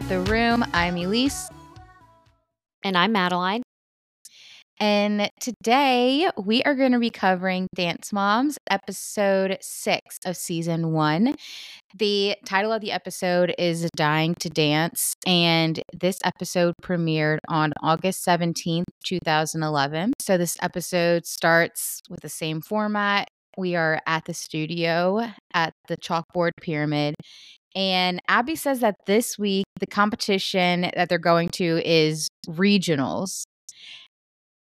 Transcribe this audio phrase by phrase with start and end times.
[0.00, 0.64] The Room.
[0.72, 1.50] I'm Elise.
[2.82, 3.62] And I'm Madeline.
[4.80, 11.34] And today we are going to be covering Dance Moms, episode six of season one.
[11.94, 15.12] The title of the episode is Dying to Dance.
[15.26, 20.14] And this episode premiered on August 17th, 2011.
[20.20, 23.28] So this episode starts with the same format.
[23.58, 27.14] We are at the studio at the Chalkboard Pyramid.
[27.74, 33.44] And Abby says that this week, the competition that they're going to is regionals.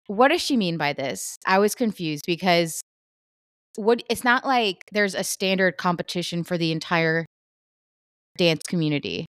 [0.07, 1.37] What does she mean by this?
[1.45, 2.81] I was confused because
[3.75, 7.25] what it's not like there's a standard competition for the entire
[8.37, 9.25] dance community.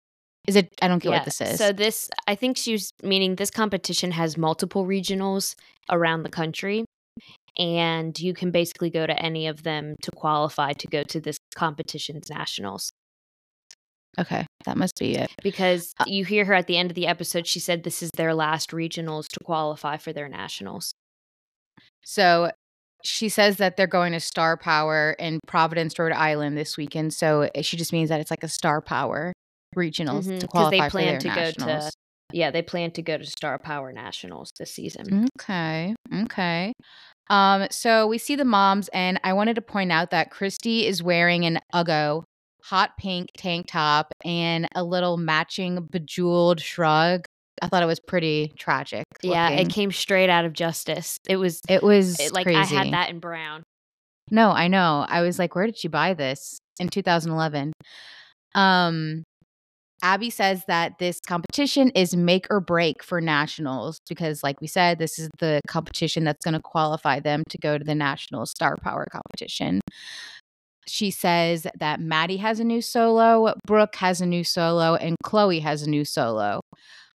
[0.48, 1.58] Is it I don't get Yeah, what this is.
[1.58, 5.56] So this, I think she's meaning this competition has multiple regionals
[5.92, 6.86] around the country,
[7.58, 11.38] and you can basically go to any of them to qualify to go to this
[11.56, 12.90] competition's nationals.
[14.20, 15.30] Okay, that must be it.
[15.44, 18.10] Because Uh you hear her at the end of the episode, she said this is
[18.16, 20.92] their last regionals to qualify for their nationals.
[22.04, 22.52] So
[23.04, 27.14] she says that they're going to Star Power in Providence, Rhode Island this weekend.
[27.14, 29.34] So eh, she just means that it's like a Star Power
[29.76, 31.86] regionals to qualify Mm-hmm, they for plan their to go nationals.
[31.86, 31.92] to,
[32.34, 35.28] yeah, they plan to go to Star Power Nationals this season.
[35.40, 35.96] Okay.
[36.24, 36.74] Okay.
[37.30, 41.02] Um, so we see the moms, and I wanted to point out that Christy is
[41.02, 42.24] wearing an Uggo
[42.64, 47.26] hot pink tank top and a little matching bejeweled shrug.
[47.62, 49.06] I thought it was pretty tragic.
[49.22, 51.18] Yeah, it came straight out of Justice.
[51.28, 52.76] It was It was it, like crazy.
[52.76, 53.64] I had that in brown.
[54.32, 55.06] No, I know.
[55.08, 57.74] I was like, where did you buy this in 2011?
[58.56, 59.24] Um,
[60.04, 64.98] Abby says that this competition is make or break for nationals because, like we said,
[64.98, 68.78] this is the competition that's going to qualify them to go to the national star
[68.82, 69.80] power competition.
[70.92, 75.62] She says that Maddie has a new solo, Brooke has a new solo, and Chloe
[75.62, 76.60] has a new solo.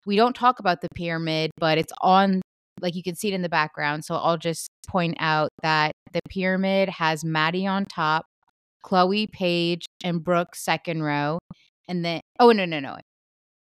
[0.05, 2.43] We don't talk about the pyramid, but it's on,
[2.83, 4.05] like you can see it in the background.
[4.05, 8.27] So I'll just point out that the pyramid has Maddie on top,
[8.83, 11.39] Chloe, Paige, and Brooke second row.
[11.89, 12.97] And then, oh, no, no, no.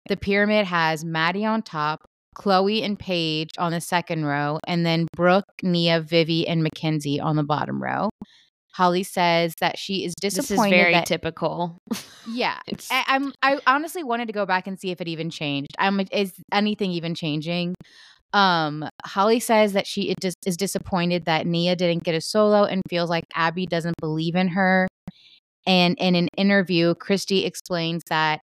[0.09, 2.01] The pyramid has Maddie on top,
[2.34, 7.37] Chloe and Paige on the second row, and then Brooke, Nia, Vivi, and Mackenzie on
[7.37, 8.11] the bottom row.
[8.72, 10.49] Holly says that she is disappointed.
[10.49, 11.78] This is very that typical.
[12.28, 12.59] yeah,
[12.91, 13.33] I, I'm.
[13.43, 15.72] I honestly wanted to go back and see if it even changed.
[15.78, 16.00] I'm.
[16.10, 17.75] Is anything even changing?
[18.33, 22.81] Um, Holly says that she is is disappointed that Nia didn't get a solo and
[22.88, 24.89] feels like Abby doesn't believe in her.
[25.66, 28.41] And in an interview, Christy explains that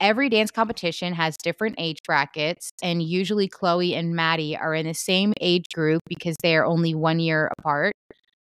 [0.00, 4.94] every dance competition has different age brackets, and usually Chloe and Maddie are in the
[4.94, 7.92] same age group because they are only one year apart.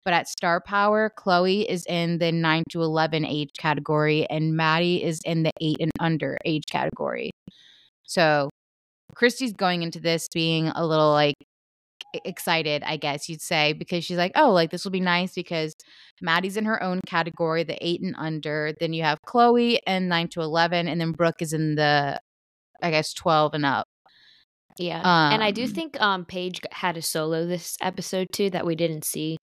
[0.06, 5.04] But at Star Power, Chloe is in the 9 to 11 age category, and Maddie
[5.04, 7.32] is in the 8 and under age category.
[8.04, 8.50] So
[9.16, 11.36] Christy's going into this being a little like
[12.24, 15.74] excited, I guess you'd say, because she's like, oh, like this will be nice because
[16.22, 18.74] Maddie's in her own category, the 8 and under.
[18.80, 22.20] Then you have Chloe and 9 to 11, and then Brooke is in the,
[22.82, 23.86] I guess, 12 and up.
[24.78, 25.32] yeah.
[25.34, 28.76] and I do Um, think um Paige had a solo this episode too that we
[28.76, 29.38] didn't see.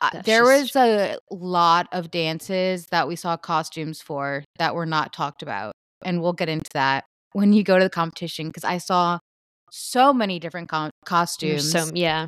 [0.00, 4.86] Uh, there just- was a lot of dances that we saw costumes for that were
[4.86, 5.72] not talked about.
[6.02, 9.18] And we'll get into that when you go to the competition because I saw
[9.70, 11.70] so many different com- costumes.
[11.70, 12.26] So yeah.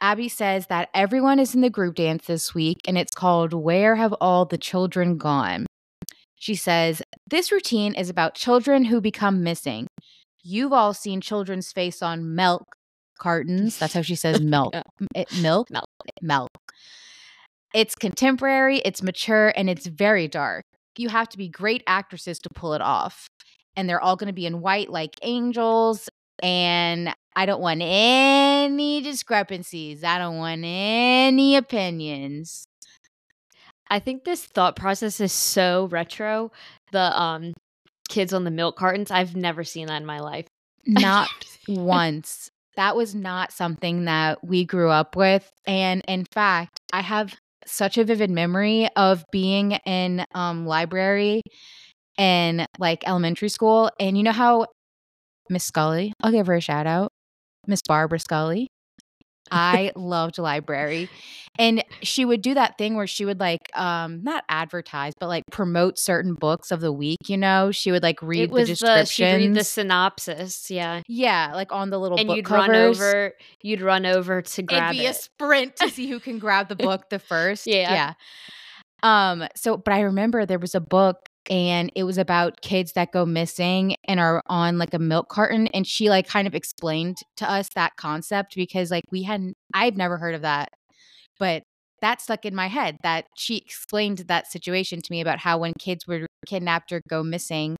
[0.00, 3.96] Abby says that everyone is in the group dance this week and it's called Where
[3.96, 5.64] Have All the Children Gone?
[6.36, 9.86] She says, This routine is about children who become missing.
[10.42, 12.64] You've all seen children's face on milk
[13.18, 13.78] cartons.
[13.78, 14.74] That's how she says milk.
[14.74, 14.82] Yeah.
[15.14, 15.70] It- milk?
[15.70, 15.86] Milk.
[16.20, 16.50] Milk.
[17.74, 20.64] It's contemporary, it's mature, and it's very dark.
[20.96, 23.26] You have to be great actresses to pull it off.
[23.76, 26.08] And they're all going to be in white like angels.
[26.40, 30.04] And I don't want any discrepancies.
[30.04, 32.64] I don't want any opinions.
[33.90, 36.52] I think this thought process is so retro.
[36.92, 37.54] The um
[38.08, 39.10] kids on the milk cartons.
[39.10, 40.46] I've never seen that in my life.
[40.86, 41.28] Not
[41.68, 42.50] once.
[42.76, 45.50] That was not something that we grew up with.
[45.66, 47.34] And in fact, I have
[47.66, 51.42] such a vivid memory of being in um library
[52.18, 53.90] in like elementary school.
[54.00, 54.66] And you know how
[55.50, 57.12] Miss Scully, I'll give her a shout out,
[57.66, 58.68] Miss Barbara Scully.
[59.50, 61.08] I loved library.
[61.56, 65.44] And she would do that thing where she would like um not advertise, but like
[65.52, 67.70] promote certain books of the week, you know?
[67.70, 71.02] She would like read it was the she'd read the synopsis, yeah.
[71.06, 72.68] yeah, like on the little And book you'd covers.
[72.68, 73.32] run over
[73.62, 76.76] you'd run over to grab It'd be a sprint to see who can grab the
[76.76, 77.66] book the first.
[77.66, 77.92] Yeah.
[77.92, 78.14] Yeah.
[79.02, 83.12] Um, so but I remember there was a book and it was about kids that
[83.12, 87.18] go missing and are on like a milk carton and she like kind of explained
[87.36, 90.70] to us that concept because like we hadn't I've never heard of that
[91.38, 91.62] but
[92.00, 95.72] that stuck in my head that she explained that situation to me about how when
[95.78, 97.76] kids were kidnapped or go missing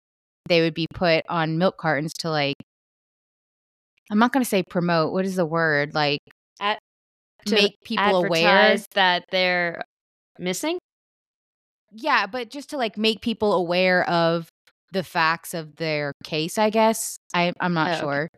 [0.46, 2.56] they would be put on milk cartons to like
[4.10, 6.20] I'm not going to say promote what is the word like
[6.60, 6.78] At,
[7.46, 9.82] to make people aware that they're
[10.38, 10.78] missing.
[11.94, 14.49] Yeah but just to like make people aware of
[14.93, 18.00] the facts of their case i guess i i'm not Oh, okay.
[18.00, 18.29] sure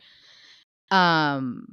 [0.91, 1.65] um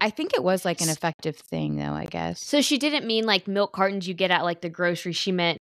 [0.00, 3.24] i think it was like an effective thing though i guess So she didn't mean
[3.26, 5.12] like milk cartons you get at like the grocery.
[5.12, 5.58] She meant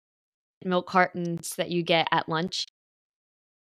[0.66, 2.66] milk cartons that you get at lunch.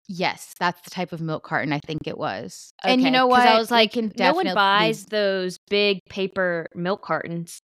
[0.08, 3.46] yes that's the type of milk carton i think it was and you know what
[3.46, 7.60] I was like, no one buys those big paper milk cartons.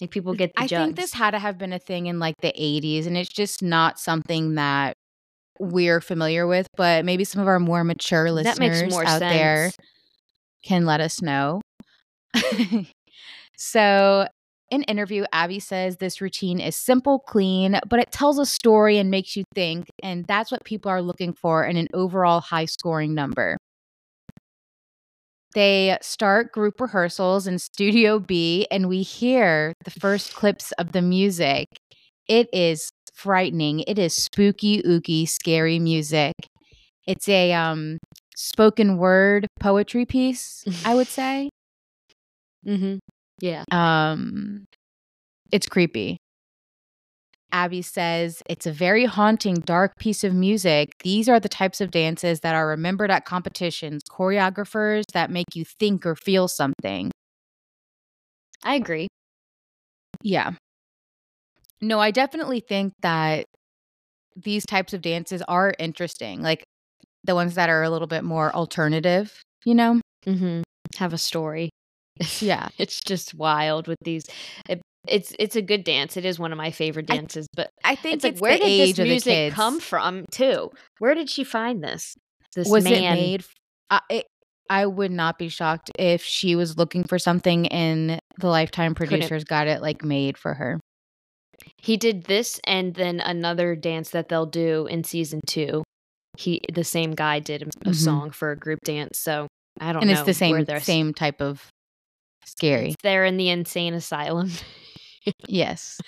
[0.00, 0.84] Like people get the i jugs.
[0.84, 3.62] think this had to have been a thing in like the 80s and it's just
[3.62, 4.94] not something that
[5.60, 9.32] we're familiar with but maybe some of our more mature listeners more out sense.
[9.32, 9.70] there
[10.64, 11.60] can let us know.
[13.56, 14.26] so,
[14.70, 19.10] in interview, Abby says this routine is simple, clean, but it tells a story and
[19.10, 23.14] makes you think, and that's what people are looking for in an overall high scoring
[23.14, 23.56] number.
[25.54, 31.02] They start group rehearsals in Studio B, and we hear the first clips of the
[31.02, 31.68] music.
[32.28, 33.80] It is frightening.
[33.86, 36.34] It is spooky, ooky, scary music.
[37.06, 37.98] It's a um
[38.36, 41.50] spoken word poetry piece, I would say.
[42.66, 42.96] Mm-hmm.
[43.40, 43.64] Yeah.
[43.70, 44.64] Um
[45.52, 46.18] it's creepy.
[47.54, 50.90] Abby says it's a very haunting, dark piece of music.
[51.04, 55.64] These are the types of dances that are remembered at competitions, choreographers that make you
[55.64, 57.12] think or feel something.
[58.64, 59.06] I agree.
[60.22, 60.54] Yeah.
[61.80, 63.46] No, I definitely think that
[64.36, 66.42] these types of dances are interesting.
[66.42, 66.64] Like
[67.22, 70.00] the ones that are a little bit more alternative, you know?
[70.26, 70.62] Mm-hmm.
[70.96, 71.70] Have a story.
[72.40, 72.68] Yeah.
[72.78, 74.26] it's just wild with these.
[75.06, 76.16] It, it's it's a good dance.
[76.16, 77.46] It is one of my favorite I- dances.
[77.54, 80.24] but I think it's like where the did this music come from?
[80.30, 80.70] Too.
[80.98, 82.14] Where did she find this?
[82.54, 82.92] This was man.
[82.94, 83.44] it made
[83.90, 84.26] I, it,
[84.70, 89.10] I would not be shocked if she was looking for something and the lifetime Couldn't-
[89.10, 90.78] producers got it like made for her
[91.82, 95.82] He did this and then another dance that they'll do in season two.
[96.38, 97.94] He the same guy did a, Mhm.
[97.94, 99.18] song for a group dance.
[99.18, 99.46] So
[99.80, 100.18] I don't and know.
[100.18, 101.68] And it's the same same type of
[102.46, 104.50] scary It's they're in the insane asylum,
[105.48, 106.00] yes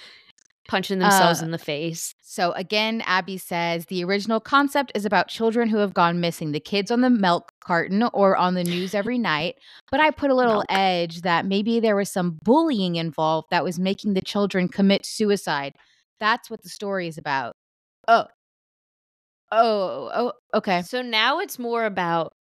[0.69, 2.13] punching themselves Uh, in the face.
[2.23, 6.59] so again abby says the original concept is about children who have gone missing the
[6.61, 9.55] kids on the milk carton or on the news every night
[9.93, 10.67] but i put a little Milk.
[10.69, 15.73] edge that maybe there was some bullying involved that was making the children commit suicide
[16.19, 17.55] that's what the story is about
[18.09, 18.25] oh
[19.53, 22.33] oh oh okay So now it's more about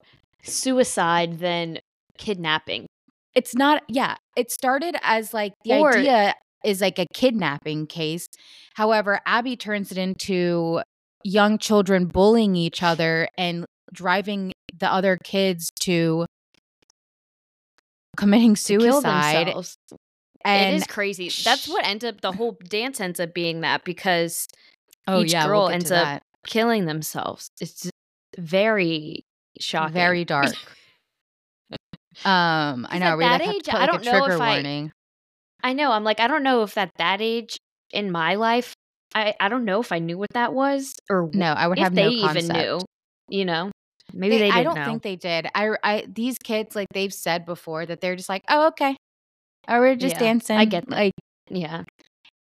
[0.44, 1.78] suicide than
[2.18, 2.88] kidnapping.
[3.36, 6.34] it's not yeah it started as like the Or- idea
[6.66, 8.28] is like a kidnapping case
[8.76, 10.82] however abby turns it into
[11.24, 16.26] young children bullying each other and driving the other kids to
[18.18, 19.78] committing suicide themselves.
[20.44, 21.30] and it is crazy.
[21.44, 24.48] That's what ends up the whole dance ends up being that because
[25.08, 27.50] oh each yeah girl we'll ends up killing themselves.
[27.60, 27.90] It's
[28.38, 29.26] very
[29.60, 29.94] shocking.
[29.94, 30.54] very dark
[32.26, 34.36] um I know we that like have to age, put, I don't a know trigger
[34.36, 34.92] if I- warning
[35.66, 35.92] I know.
[35.92, 37.58] I'm like, I don't know if at that age
[37.92, 38.76] in my life,
[39.16, 41.84] I, I don't know if I knew what that was or no i would if
[41.86, 42.82] have they no even knew.
[43.30, 43.72] You know,
[44.14, 44.86] maybe They- they, I don't know.
[44.86, 45.48] think they did.
[45.56, 48.96] I, I, these kids, like they've said before, that they're just like, oh, okay,
[49.68, 50.58] oh, we're just Yeah, dancing.
[50.58, 50.96] I get that.
[50.96, 51.14] Like
[51.50, 51.84] yeah,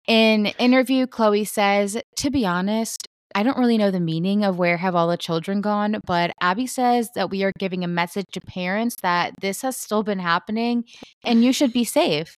[0.09, 4.77] in interview, Chloe says, to be honest, I don't really know the meaning of where
[4.79, 8.41] have all the children gone, but Abby says that we are giving a message to
[8.41, 10.85] parents that this has still been happening,
[11.25, 12.37] and you should be safe.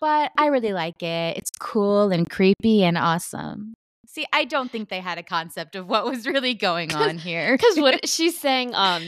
[0.00, 1.36] But I really like it.
[1.36, 3.74] It's cool and creepy and awesome.
[4.06, 7.52] See, I don't think they had a concept of what was really going on here.
[7.52, 9.02] because what she's saying, um,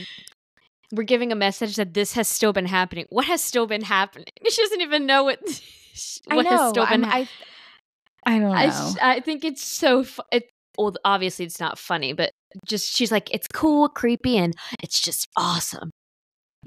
[0.93, 3.07] we're giving a message that this has still been happening.
[3.11, 4.27] What has still been happening?
[4.51, 5.41] She doesn't even know what.
[6.27, 6.51] What know.
[6.51, 7.05] has still been.
[7.05, 7.29] I,
[8.25, 8.53] I don't know.
[8.53, 10.05] I, I think it's so.
[10.05, 10.45] Fu- it,
[10.77, 12.31] well, obviously it's not funny, but
[12.65, 15.91] just she's like, it's cool, creepy, and it's just awesome.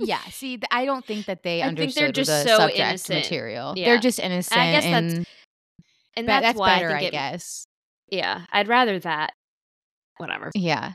[0.04, 0.20] Yeah.
[0.32, 2.80] See, th- I don't think that they I think understood they're just the so subject
[2.80, 3.20] innocent.
[3.24, 3.74] material.
[3.76, 3.86] Yeah.
[3.86, 4.60] They're just innocent.
[4.60, 5.28] I guess that's- and
[6.18, 7.66] And that's, that's, why better, I I, it, guess.
[8.10, 9.32] Yeah, I'd rather that.
[10.18, 10.52] Whatever.
[10.56, 10.94] Yeah.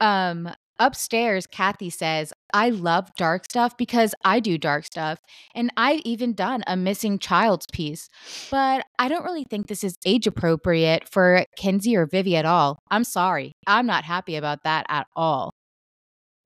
[0.00, 0.50] Um.
[0.80, 5.20] Upstairs, Cathy says, I love dark stuff because I do dark stuff.
[5.54, 8.08] And I've even done a missing child's piece.
[8.50, 12.80] But I don't really think this is age appropriate for Kenzie or Vivi at all.
[12.90, 13.52] I'm sorry.
[13.68, 15.52] I'm not happy about that at all.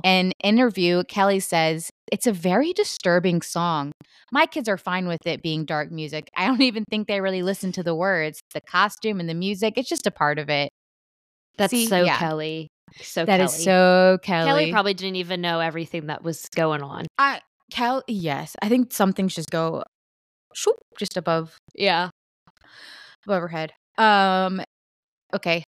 [0.04, 3.92] In interview, Kelly says, It's a very disturbing song.
[4.30, 6.30] My kids are fine with it being dark music.
[6.36, 8.40] I don't even think they really listen to the words.
[8.54, 10.70] The costume and the music, it's just a part of it.
[11.56, 12.16] That's See, so yeah.
[12.18, 12.68] Kelly.
[13.00, 13.44] So That Kelly.
[13.44, 14.46] is so Kelly.
[14.48, 17.06] Kelly probably didn't even know everything that was going on.
[17.18, 17.40] I
[17.72, 18.54] Kel yes.
[18.62, 19.82] I think some things just go
[20.54, 22.10] shoop, just above Yeah.
[23.26, 23.72] above her head.
[23.98, 24.62] Um
[25.34, 25.64] okay.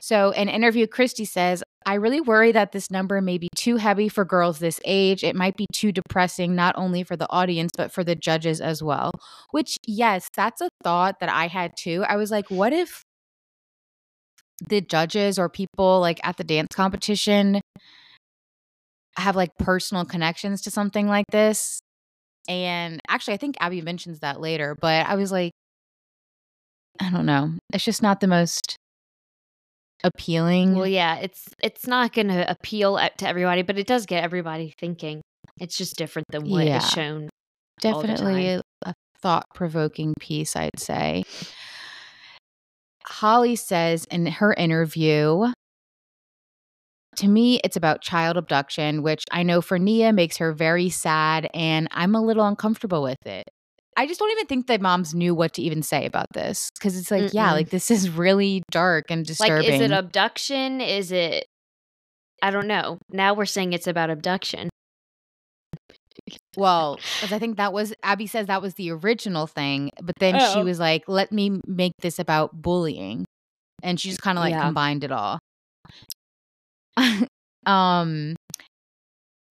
[0.00, 4.08] So in interview, Christy says, I really worry that this number may be too heavy
[4.08, 5.24] for girls this age.
[5.24, 8.82] It might be too depressing, not only for the audience, but for the judges as
[8.82, 9.12] well.
[9.50, 12.04] Which, yes, that's a thought that I had too.
[12.06, 13.02] I was like, what if
[14.68, 17.60] the judges or people like at the dance competition
[19.16, 21.80] have like personal connections to something like this?
[22.48, 25.52] And actually, I think Abby mentions that later, but I was like,
[27.00, 27.54] I don't know.
[27.72, 28.76] It's just not the most
[30.04, 30.74] appealing.
[30.76, 34.74] Well, yeah, it's it's not going to appeal to everybody, but it does get everybody
[34.78, 35.20] thinking.
[35.58, 36.78] It's just different than what Yeah.
[36.78, 37.28] is shown.
[37.80, 41.22] definitely a, a thought-provoking piece i'd say
[43.04, 45.46] holly says in her interview
[47.16, 51.48] to me it's about child abduction which i know for nia makes her very sad
[51.54, 53.44] and i'm a little uncomfortable with it
[54.00, 56.96] i just don't even think that moms knew what to even say about this because
[56.98, 57.52] it's like yeah Mm-mm.
[57.52, 60.80] like this is really dark and disturbing Like, is it abduction?
[60.80, 61.44] Is it?
[62.42, 62.98] I don't know.
[63.10, 64.70] Now we're saying it's about abduction.
[66.56, 70.38] Well, because I think that was Abby says that was the original thing, but then
[70.38, 70.64] she Oh.
[70.64, 73.24] was like, "Let me make this about bullying,"
[73.82, 74.62] and she just kind of like Yeah.
[74.62, 75.38] combined it all.
[77.66, 78.36] um,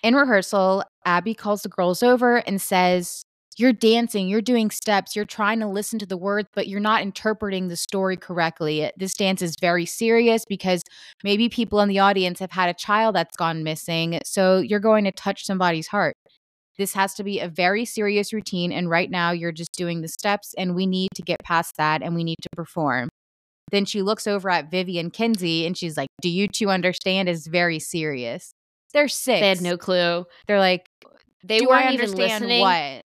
[0.03, 3.23] in rehearsal, Abby calls the girls over and says,
[3.59, 7.03] "You're dancing, you're doing steps, you're trying to listen to the words, but you're not
[7.03, 8.81] interpreting the story correctly.
[8.83, 10.83] It- This dance is very serious because
[11.25, 15.05] maybe people in the audience have had a child that's gone missing, so you're going
[15.05, 16.15] to touch somebody's heart."
[16.79, 18.71] This has to be a very serious routine.
[18.71, 22.03] And right now, you're just doing the steps, and we need to get past that
[22.05, 23.09] and we need to perform.
[23.73, 27.29] Then she looks over at Vivi and Kenzie and she's like, Do you two understand?
[27.29, 28.53] It's very serious.
[28.95, 29.41] They're six.
[29.41, 30.25] They had no clue.
[30.47, 30.87] They're like,
[31.45, 32.61] They Do weren't I even understand listening.
[32.61, 33.03] what?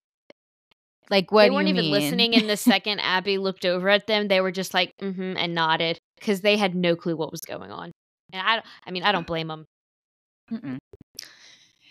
[1.09, 1.91] Like, what they weren't even mean?
[1.91, 2.35] listening.
[2.35, 5.97] And the second Abby looked over at them, they were just like, mm-hmm, and nodded
[6.19, 7.91] because they had no clue what was going on.
[8.31, 9.65] And I, I mean, I don't blame them.
[10.51, 10.77] Mm-mm.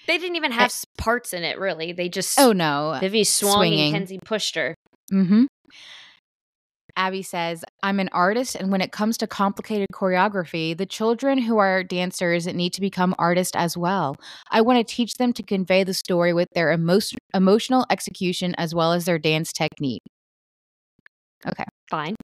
[0.07, 1.93] They didn't even have s parts in it, really.
[1.93, 2.97] They just Oh, no.
[3.01, 3.95] Vivi swung swinging.
[3.95, 4.75] and Kenzie pushed her.
[5.13, 5.45] Mm-hmm.
[6.97, 11.57] Abby says, I'm an artist, and when it comes to complicated choreography, the children who
[11.59, 14.17] are dancers need to become artists as well.
[14.51, 17.01] I want to teach them to convey the story with their emo-
[17.35, 20.03] emotional execution as well as their dance technique.
[21.47, 21.65] Okay.
[21.91, 22.17] Fine.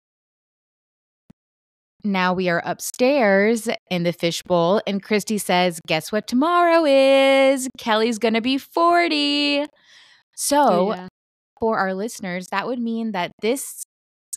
[2.05, 7.69] Now we are upstairs in the fishbowl, and Christy says, Guess what tomorrow is?
[7.79, 9.65] Kelly's going to be 40.
[10.37, 11.09] So, Oh, yeah.
[11.59, 13.83] for our listeners, that would mean that this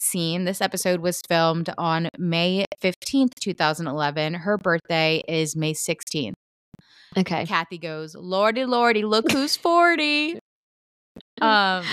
[0.02, 4.34] scene, this episode was filmed on May 15th, 2011.
[4.34, 6.34] Her birthday is May 16th.
[7.18, 7.46] okay.
[7.46, 10.40] Cathy goes, Lordy, Lordy, look who's 40.
[11.42, 11.84] Um,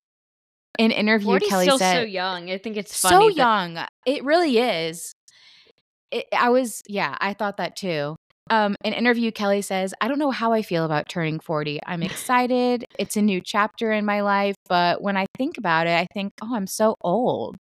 [0.78, 2.50] in interview, 40's Kelly still said, so young.
[2.50, 3.30] I think it's funny.
[3.32, 3.78] so young.
[4.06, 5.12] It really is.
[6.10, 8.16] It, I was, yeah, I thought that too.
[8.50, 11.80] Um, in interview, Kelly says, I don't know how I feel about turning 40.
[11.86, 12.84] I'm excited.
[12.98, 14.56] it's a new chapter in my life.
[14.68, 17.56] But when I think about it, I think, oh, I'm so old.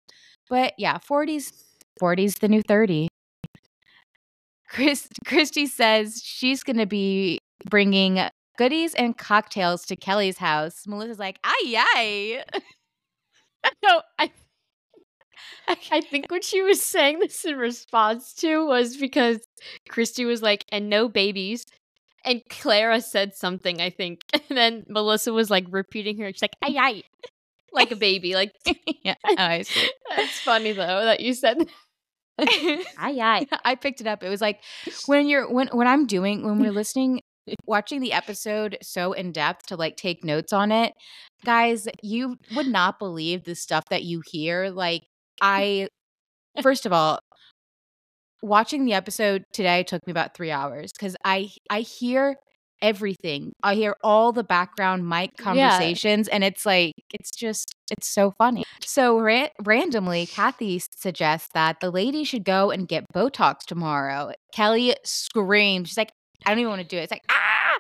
[0.50, 1.51] But yeah, 40s,
[2.01, 3.08] 40's the new 30.
[4.70, 7.39] Chris, Christy says she's going to be
[7.70, 8.20] bringing
[8.58, 10.84] goodies and cocktails to Kelly's house.
[10.88, 12.44] Melissa's like, ay, ay.
[13.84, 14.32] No, I
[15.91, 19.39] I think what she was saying this in response to was because
[19.89, 21.65] Christy was like, and no babies.
[22.25, 24.22] And Clara said something, I think.
[24.50, 26.32] And then Melissa was like repeating her.
[26.32, 27.03] She's like, ay, ay.
[27.74, 28.34] Like a baby.
[28.34, 28.53] Like,
[29.03, 29.89] yeah, oh, I see.
[30.12, 31.67] it's funny though that you said
[32.39, 33.48] Aye, aye.
[33.65, 34.24] I picked it up.
[34.24, 34.62] It was like
[35.06, 37.22] when you're when when I'm doing when we're listening
[37.65, 40.94] watching the episode so in depth to like take notes on it.
[41.46, 44.70] Guys, you would not believe the stuff that you hear.
[44.70, 45.03] Like
[45.41, 45.88] I
[46.62, 47.20] first of all
[48.41, 52.36] watching the episode today took me about 3 hours cuz I I hear
[52.82, 53.53] everything.
[53.63, 55.44] I hear all the background mic Yeah.
[55.44, 58.63] conversations and it's like it's just it's so funny.
[58.86, 64.32] So ra- randomly Cathy suggests that the lady should go and get botox tomorrow.
[64.53, 65.89] Kelly screams.
[65.89, 66.12] She's like
[66.46, 67.03] I don't even want to do it.
[67.03, 67.79] It's like ah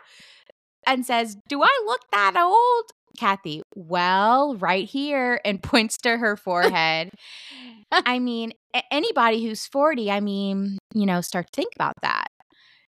[0.87, 2.85] and says, Do I look that old?
[3.17, 7.11] Cathy, well, right here, and points to her forehead.
[7.91, 8.53] I mean,
[8.91, 12.27] anybody who's 40, I mean, you know, start to think about that.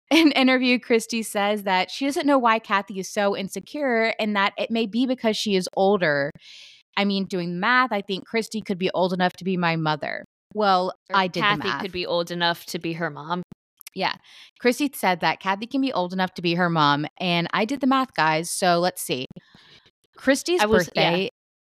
[0.09, 4.53] In interview, Christy says that she doesn't know why Cathy is so insecure and that
[4.57, 6.31] it may be because she is older.
[6.97, 10.25] I mean, doing math, I think Christy could be old enough to be my mother.
[10.53, 11.81] Well, or I did Cathy the math.
[11.81, 13.43] could be old enough to be her mom.
[13.95, 14.15] Yeah.
[14.59, 17.05] Christy said that Cathy can be old enough to be her mom.
[17.19, 18.49] And I did the math, guys.
[18.49, 19.25] So let's see.
[20.21, 21.29] Christy's was- birthday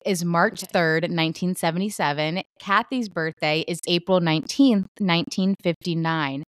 [0.05, 0.71] is March Okay.
[0.71, 2.41] 3rd, 1977.
[2.61, 6.43] Cathy's birthday is April 19th, 1959.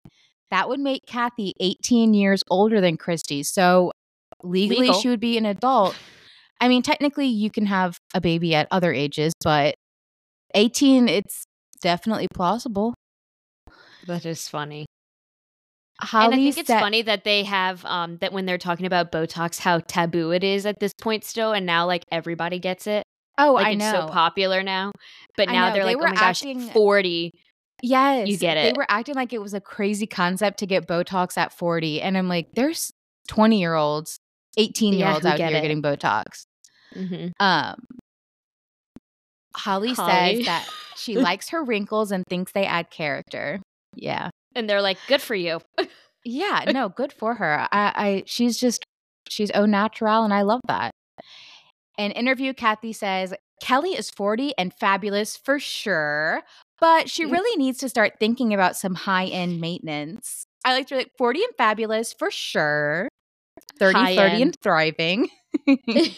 [0.50, 3.42] That would make Cathy 18 years older than Christy.
[3.44, 3.92] So
[4.42, 5.00] legally, Legal.
[5.00, 5.94] she would be an adult.
[6.60, 9.74] I mean, technically, you can have a baby at other ages, but
[10.54, 11.44] 18, it's
[11.80, 12.94] definitely plausible.
[14.06, 14.86] That is funny.
[16.00, 18.86] Holly and I think it's said- funny that they have um that when they're talking
[18.86, 22.86] about Botox, how taboo it is at this point still, and now like everybody gets
[22.86, 23.04] it.
[23.38, 23.92] Oh, Like I it's know.
[23.92, 24.92] so popular now.
[25.36, 27.32] But now they're they like, were oh my gosh, forty.
[27.82, 28.28] Yes.
[28.28, 28.72] you get it.
[28.72, 32.00] They were acting like it was a crazy concept to get Botox at 40.
[32.00, 32.90] And I'm like, there's
[33.28, 34.16] 20 year olds,
[34.56, 35.62] 18 year olds who out get here it.
[35.62, 36.44] getting Botox.
[36.94, 37.28] Mm-hmm.
[37.44, 37.74] Um,
[39.56, 40.36] Holly, Holly.
[40.36, 43.60] says that she likes her wrinkles and thinks they add character.
[43.94, 44.30] Yeah.
[44.54, 45.60] And they're like, good for you.
[46.24, 46.64] Yeah.
[46.72, 47.68] No, good for her.
[47.70, 48.84] I, I she's just
[49.28, 50.90] she's au natural and I love that.
[51.98, 56.42] An interview, Cathy says, Kelly is 40 and fabulous for sure,
[56.80, 60.46] but she really needs to start thinking about some high end maintenance.
[60.64, 63.08] I like to be like 40 and fabulous for sure.
[63.78, 65.28] 30, High 30 and thriving.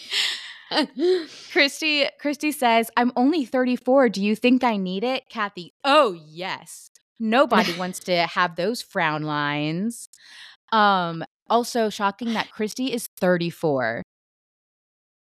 [1.51, 4.09] Christy Christy says, "I'm only 34.
[4.09, 6.89] Do you think I need it?" Cathy, "Oh, yes.
[7.19, 10.09] Nobody wants to have those frown lines."
[10.71, 14.03] Um also shocking that Christy is 34.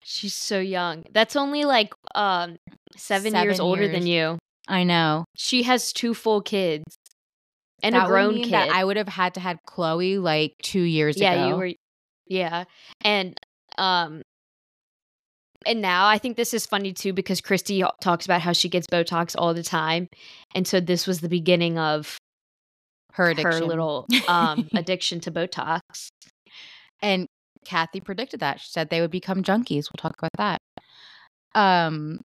[0.03, 1.03] She's so young.
[1.11, 2.57] That's only like um
[2.95, 4.37] seven, years Seven older than you.
[4.67, 5.25] I know.
[5.35, 6.83] She has two full kids
[7.83, 8.53] and that a grown kid.
[8.53, 11.47] that I would have had to had Chloe like 2 years yeah, ago.
[11.47, 11.71] you were.
[12.27, 12.63] Yeah,
[13.01, 13.39] and
[13.77, 14.23] um,
[15.65, 18.87] and now I think this is funny too because Christy talks about how she gets
[18.87, 20.07] Botox all the time,
[20.53, 22.17] and so this was the beginning of
[23.13, 23.51] her addiction.
[23.51, 25.81] her little um addiction to Botox.
[27.01, 27.27] And
[27.65, 28.59] Cathy predicted that.
[28.61, 29.85] She said they would become junkies.
[29.89, 30.61] We'll talk about that.
[31.59, 32.21] Um,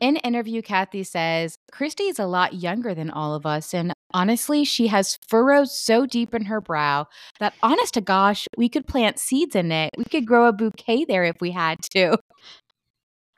[0.00, 4.64] in interview, Cathy says Christy is a lot younger than all of us, and honestly,
[4.64, 7.06] she has furrows so deep in her brow
[7.38, 9.90] that, honest to gosh, we could plant seeds in it.
[9.96, 12.18] We could grow a bouquet there if we had to.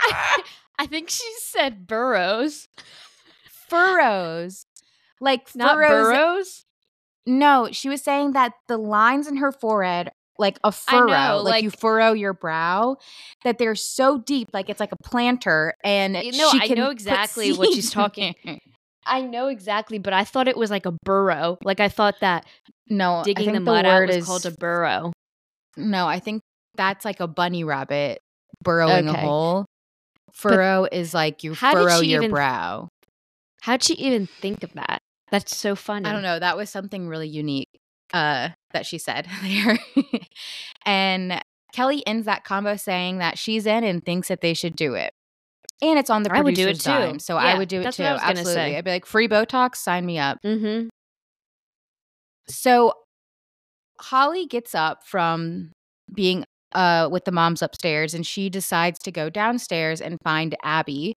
[0.78, 2.68] I think she said burrows,
[3.68, 4.66] Furrows,
[5.20, 5.90] like not furrows.
[5.90, 6.64] burrows.
[7.26, 11.62] No, she was saying that the lines in her forehead, like a furrow, know, like,
[11.62, 12.96] you furrow your brow,
[13.44, 16.90] that they're so deep, like it's like a planter, and You know, she I know
[16.90, 18.34] exactly what she's talking-
[19.06, 21.58] I know exactly, but I thought it was like a burrow.
[21.62, 22.46] Like I thought that
[22.88, 25.12] No, digging the mud out word was is called a burrow.
[25.76, 26.06] no.
[26.06, 26.40] I think
[26.74, 28.20] that's like a bunny rabbit
[28.62, 29.66] burrowing a hole.
[30.32, 32.88] Furrow is like you how furrow your even- brow.
[33.62, 35.00] How'd she even think of that?
[35.30, 36.06] That's so funny.
[36.06, 36.38] I don't know.
[36.38, 37.70] That was something really unique
[38.12, 39.78] uh, that she said there.
[40.84, 41.40] and
[41.72, 45.12] Kelly ends that combo saying that she's in and thinks that they should do it.
[45.82, 46.90] And it's on the I would do it producer's too.
[46.90, 48.02] dime, so I would do it too.
[48.04, 48.76] I Absolutely, say.
[48.76, 50.38] I'd be like, free Botox, sign me up.
[50.44, 50.88] Mm-hmm.
[52.48, 52.92] So
[54.00, 55.72] Holly gets up from
[56.14, 61.14] being uh, with the moms upstairs and she decides to go downstairs and find Abby.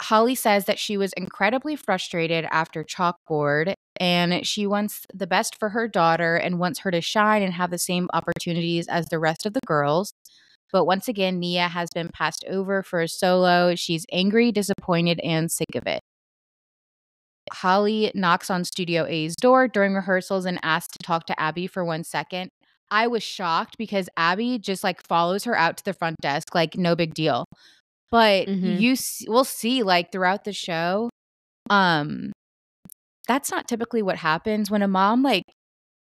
[0.00, 5.70] Holly says that she was incredibly frustrated after chalkboard and she wants the best for
[5.70, 9.44] her daughter and wants her to shine and have the same opportunities as the rest
[9.44, 10.12] of the girls.
[10.72, 13.74] But once again, Nia has been passed over for a solo.
[13.74, 16.00] She's angry, disappointed, and sick of it.
[17.50, 21.84] Holly knocks on Studio A's door during rehearsals and asks to talk to Abby for
[21.84, 22.50] one second.
[22.90, 26.76] I was shocked because Abby just like follows her out to the front desk, like
[26.76, 27.44] no big deal.
[28.10, 28.80] But Mhm.
[28.80, 31.10] you s- will see like throughout the show,
[31.70, 32.32] um,
[33.28, 35.44] that's not typically what happens when a mom like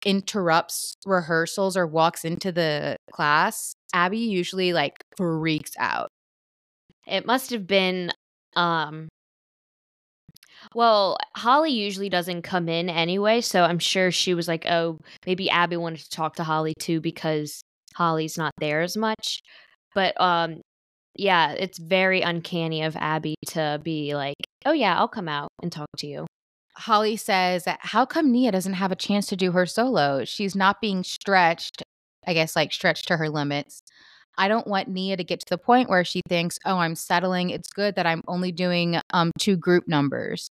[0.06, 3.74] interrupts rehearsals or walks into the class.
[3.94, 6.10] Abby usually like freaks out.
[7.08, 8.12] It must have been
[8.56, 9.08] um
[10.76, 15.50] well, Holly usually doesn't come in anyway, so I'm sure she was like, "Oh, maybe
[15.50, 17.62] Abby wanted to talk to Holly too because
[17.96, 19.42] Holly's not there as much."
[19.96, 20.62] But um
[21.16, 25.72] yeah, it's very uncanny of Abby to be like, "Oh yeah, I'll come out and
[25.72, 26.26] talk to you."
[26.76, 30.26] Holly says, How come Nia doesn't have a chance to do her solo?
[30.26, 31.84] She's not being stretched.
[32.26, 33.84] I guess, like stretched to her limits.
[34.38, 37.50] I don't want Nia to get to the point where she thinks, oh, I'm settling.
[37.50, 40.50] It's good that I'm only doing um, two group numbers.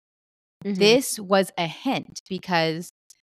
[0.63, 0.79] Mm-hmm.
[0.79, 2.91] This was a hint because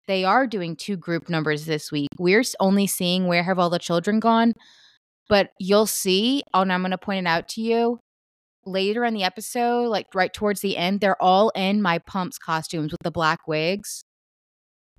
[0.07, 2.09] they are doing two group numbers this week.
[2.19, 4.53] We're only seeing where have all the children gone,
[5.27, 7.99] but you'll see, and I'm going to point it out to you
[8.65, 12.91] later in the episode, like right towards the end, they're all in my pumps costumes
[12.91, 14.03] with the black wigs.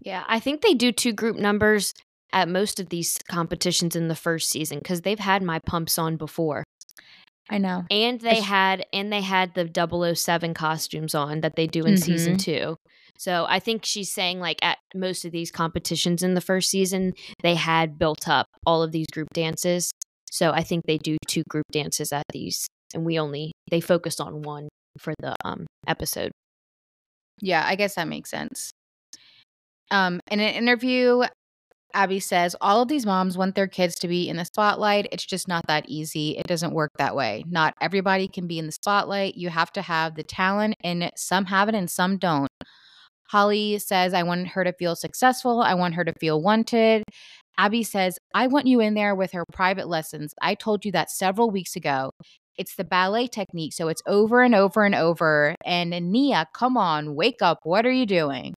[0.01, 1.93] Yeah, I think they do two group numbers
[2.33, 6.17] at most of these competitions in the first season because they've had my pumps on
[6.17, 6.65] before.
[7.49, 7.85] I know.
[7.91, 12.03] And they had and they had the 007 costumes on that they do in mm-hmm.
[12.03, 12.77] season 2.
[13.19, 17.13] So I think she's saying like at most of these competitions in the first season
[17.43, 19.91] they had built up all of these group dances.
[20.31, 24.21] So I think they do two group dances at these and we only they focused
[24.21, 26.33] on one for the um episode.
[27.41, 28.71] Yeah, I guess that makes sense.
[29.91, 31.23] Um in an interview
[31.97, 35.09] Abby says all of these moms want their kids to be in the spotlight.
[35.13, 36.37] It's just not that easy.
[36.37, 37.43] It doesn't work that way.
[37.49, 39.35] Not everybody can be in the spotlight.
[39.35, 42.51] You have to have the talent, and some have it and some don't.
[43.31, 45.63] Holly says, I want her to feel successful.
[45.63, 47.03] I want her to feel wanted.
[47.57, 50.35] Abby says, I want you in there with her private lessons.
[50.43, 52.11] I told you that several weeks ago.
[52.59, 53.73] It's the ballet technique.
[53.73, 55.55] So it's over and over and over.
[55.65, 57.61] And Nia, come on, wake up.
[57.63, 58.55] What are you doing?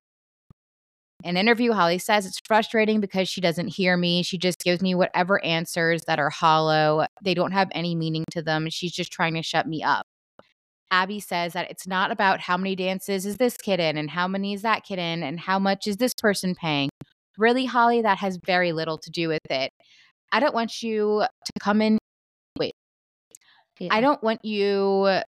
[1.23, 4.23] An interview, Holly says it's frustrating because she doesn't hear me.
[4.23, 7.05] She just gives me whatever answers that are hollow.
[7.21, 8.69] They don't have any meaning to them.
[8.69, 10.05] She's just trying to shut me up.
[10.91, 14.27] Abby says that it's not about how many dances is this kid in and how
[14.27, 16.89] many is that kid in and how much is this person paying.
[17.37, 19.71] Really, Holly, that has very little to do with it.
[20.31, 21.97] I don't want you to come in.
[22.57, 22.73] Wait.
[23.79, 23.89] Yeah.
[23.91, 25.19] I don't want you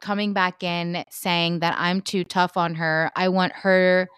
[0.00, 3.10] coming back in saying that I'm too tough on her.
[3.16, 4.08] I want her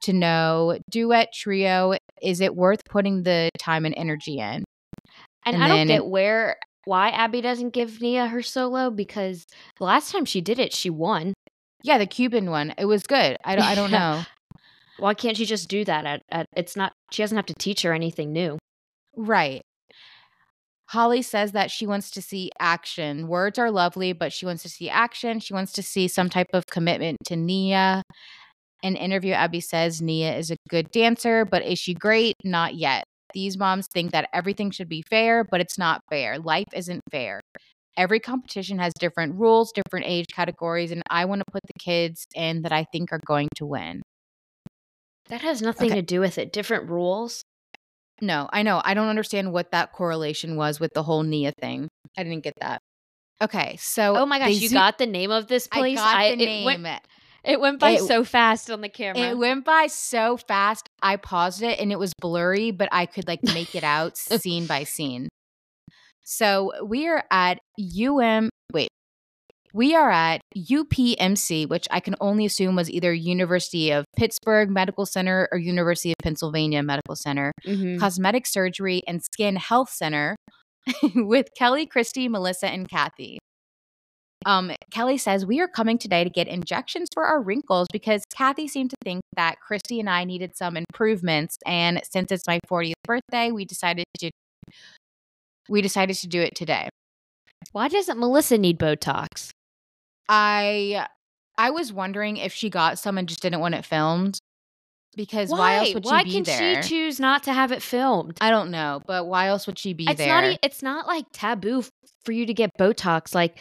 [0.00, 4.64] to know duet trio is it worth putting the time and energy in
[5.44, 9.46] and, and i don't get where why abby doesn't give nia her solo because
[9.78, 11.34] the last time she did it she won
[11.82, 14.22] yeah the cuban one it was good i don't, I don't know
[14.98, 17.82] why can't she just do that at, at it's not she doesn't have to teach
[17.82, 18.58] her anything new
[19.16, 19.62] right
[20.88, 23.28] Holly says that she wants to see action.
[23.28, 25.38] Words are lovely, but she wants to see action.
[25.38, 28.02] She wants to see some type of commitment to Nia.
[28.82, 32.36] An interview, Abby says Nia is a good dancer, but is she great?
[32.44, 33.04] Not yet.
[33.34, 36.38] These moms think that everything should be fair, but it's not fair.
[36.38, 37.40] Life isn't fair.
[37.96, 42.26] Every competition has different rules, different age categories, and I want to put the kids
[42.34, 44.02] in that I think are going to win.
[45.28, 45.96] That has nothing okay.
[45.96, 46.52] to do with it.
[46.52, 47.42] Different rules?
[48.20, 48.80] No, I know.
[48.84, 51.88] I don't understand what that correlation was with the whole Nia thing.
[52.16, 52.80] I didn't get that.
[53.40, 55.98] Okay, so oh my gosh, you zo- got the name of this place.
[55.98, 56.64] I got I, the name.
[56.64, 57.02] Went,
[57.44, 59.22] it went by it, so fast on the camera.
[59.22, 60.88] It went by so fast.
[61.02, 64.66] I paused it and it was blurry, but I could like make it out scene
[64.66, 65.28] by scene.
[66.22, 68.50] So we are at UM.
[68.72, 68.88] Wait,
[69.72, 75.06] we are at UPMC, which I can only assume was either University of Pittsburgh Medical
[75.06, 77.98] Center or University of Pennsylvania Medical Center, mm-hmm.
[77.98, 80.36] Cosmetic Surgery and Skin Health Center
[81.14, 83.38] with Kelly, Christy, Melissa, and Cathy.
[84.46, 88.68] Um, Kelly says, We are coming today to get injections for our wrinkles because Cathy
[88.68, 91.58] seemed to think that Christy and I needed some improvements.
[91.66, 94.30] And since it's my 40th birthday, we decided to
[95.68, 96.88] we decided to do it today.
[97.72, 99.50] Why doesn't Melissa need Botox?
[100.28, 101.06] I
[101.56, 104.38] I was wondering if she got some and just didn't want it filmed.
[105.16, 106.54] Because why, why else would she why be there?
[106.54, 108.38] Why can she choose not to have it filmed?
[108.40, 110.42] I don't know, but why else would she be it's there?
[110.42, 111.82] Not, it's not like taboo
[112.24, 113.34] for you to get Botox.
[113.34, 113.58] Like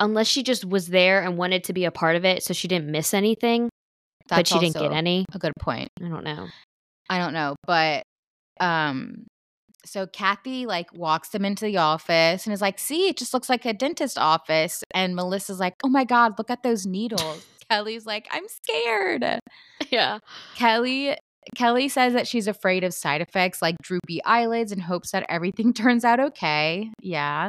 [0.00, 2.68] unless she just was there and wanted to be a part of it so she
[2.68, 3.68] didn't miss anything
[4.28, 5.24] That's but she didn't get any.
[5.32, 5.88] a good point.
[6.02, 6.48] I don't know.
[7.08, 8.02] I don't know but
[8.60, 9.26] um
[9.84, 13.48] so cathy like walks them into the office and is like see it just looks
[13.48, 14.82] like a dentist office.
[14.92, 17.46] And melissa's like oh my god look at those needles.
[17.70, 19.40] Kelly's like i'm scared.
[19.90, 20.18] Yeah.
[20.56, 21.16] Kelly
[21.54, 25.72] Kelly says that she's afraid of side effects like droopy eyelids and hopes that everything
[25.74, 26.90] turns out okay.
[27.00, 27.48] Yeah.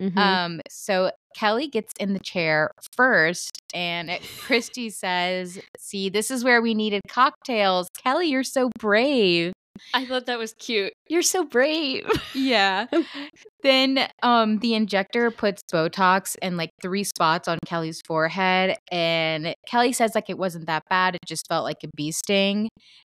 [0.00, 0.18] Mm-hmm.
[0.18, 6.62] Um, so Kelly gets in the chair first, and Christy says, See, this is where
[6.62, 7.88] we needed cocktails.
[8.02, 9.52] Kelly, you're so brave.
[9.94, 10.92] I thought that was cute.
[11.08, 12.06] You're so brave.
[12.34, 12.86] Yeah.
[13.62, 18.76] then um the injector puts Botox in like three spots on Kelly's forehead.
[18.90, 21.14] And Kelly says like it wasn't that bad.
[21.14, 22.68] It just felt like a bee sting.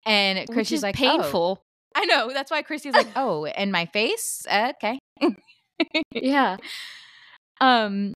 [0.06, 1.60] And Christy's like painful.
[1.60, 1.64] Oh.
[1.96, 2.32] I know.
[2.34, 4.46] That's why Christy's like, oh, and my face?
[4.50, 5.00] Uh, okay.
[6.12, 6.58] yeah.
[7.62, 8.14] Um,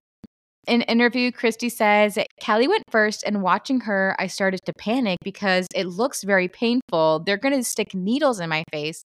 [0.67, 5.67] in interview, Christy says, Kelly went first, and watching her, I started to panic because
[5.73, 7.23] it looks very painful.
[7.25, 9.03] They're going to stick needles in my face.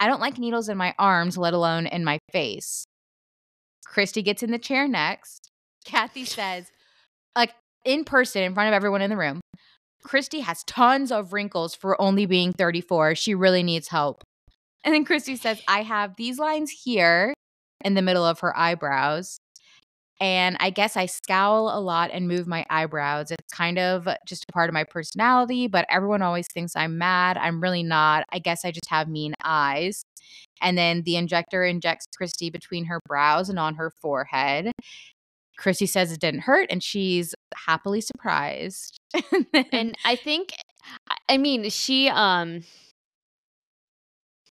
[0.00, 2.84] I don't like needles in my arms, let alone in my face.
[3.86, 5.50] Christy gets in the chair next.
[5.84, 6.72] Cathy says,
[7.36, 7.52] like
[7.84, 9.40] in person, in front of everyone in the room,
[10.02, 13.14] Christy has tons of wrinkles for only being 34.
[13.14, 14.24] She really needs help.
[14.82, 17.34] And then Christy says, I have these lines here
[17.84, 19.38] in the middle of her eyebrows.
[20.20, 23.30] And I guess I scowl a lot and move my eyebrows.
[23.30, 27.36] It's kind of just a part of my personality, but everyone always thinks I'm mad.
[27.36, 28.24] I'm really not.
[28.32, 30.04] I guess I just have mean eyes.
[30.62, 34.70] And then the injector injects Christy between her brows and on her forehead.
[35.58, 38.98] Christy says it didn't hurt and she's happily surprised.
[39.72, 40.54] and I think
[41.28, 42.64] I mean she um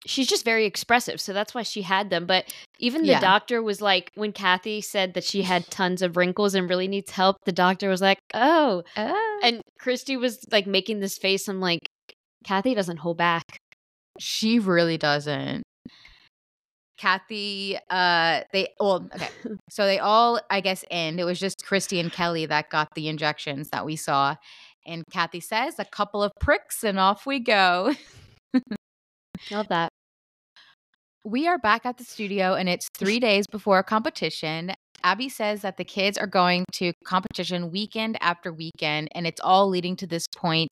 [0.06, 3.20] she's just very expressive so that's why she had them but even the Yeah.
[3.20, 7.12] doctor was like when cathy said that she had tons of wrinkles and really needs
[7.12, 9.40] help the doctor was like oh oh.
[9.44, 11.88] and christy was like making this face i'm like
[12.44, 13.58] cathy doesn't hold back
[14.20, 15.64] She really doesn't.
[16.98, 19.28] Cathy, uh, they well, okay.
[19.70, 21.20] So they all, I guess, end.
[21.20, 24.36] It was just Christy and Kelly that got the injections that we saw.
[24.86, 27.94] And Cathy says, a couple of pricks and off we go.
[29.52, 29.90] love that
[31.28, 34.74] We are back at the studio and it's three days before a competition.
[35.04, 39.68] Abby says that the kids are going to competition weekend after weekend, and it's all
[39.68, 40.70] leading to this point.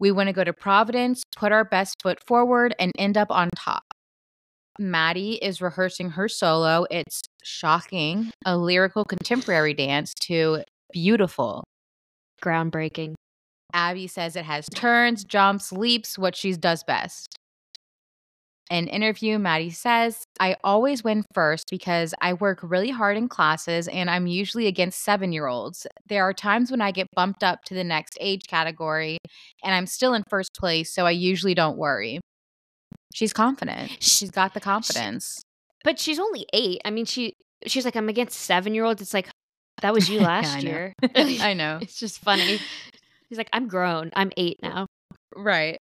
[0.00, 3.50] We want to go to Providence, put our best foot forward, and end up on
[3.58, 3.82] top.
[4.78, 6.86] Maddie is rehearsing her solo.
[6.90, 10.62] It's shocking, a lyrical contemporary dance to
[10.94, 11.64] beautiful.
[12.42, 13.16] groundbreaking
[13.74, 17.38] Abby says it has turns, jumps, leaps, what she does best.
[18.70, 23.88] In interview, Maddie says, I always win first because I work really hard in classes
[23.88, 25.86] and I'm usually against seven year olds.
[26.06, 29.16] There are times when I get bumped up to the next age category
[29.64, 32.20] and I'm still in first place, so I usually don't worry.
[33.14, 33.90] She's confident.
[34.00, 35.40] She's got the confidence.
[35.82, 37.32] but she's only eight i mean she
[37.66, 39.28] she's like i'm against seven year olds it's like
[39.80, 41.78] that was you Yeah, last I year I know.
[41.82, 42.58] it's just funny
[43.28, 44.86] she's like i'm grown i'm eight now
[45.36, 45.78] Right.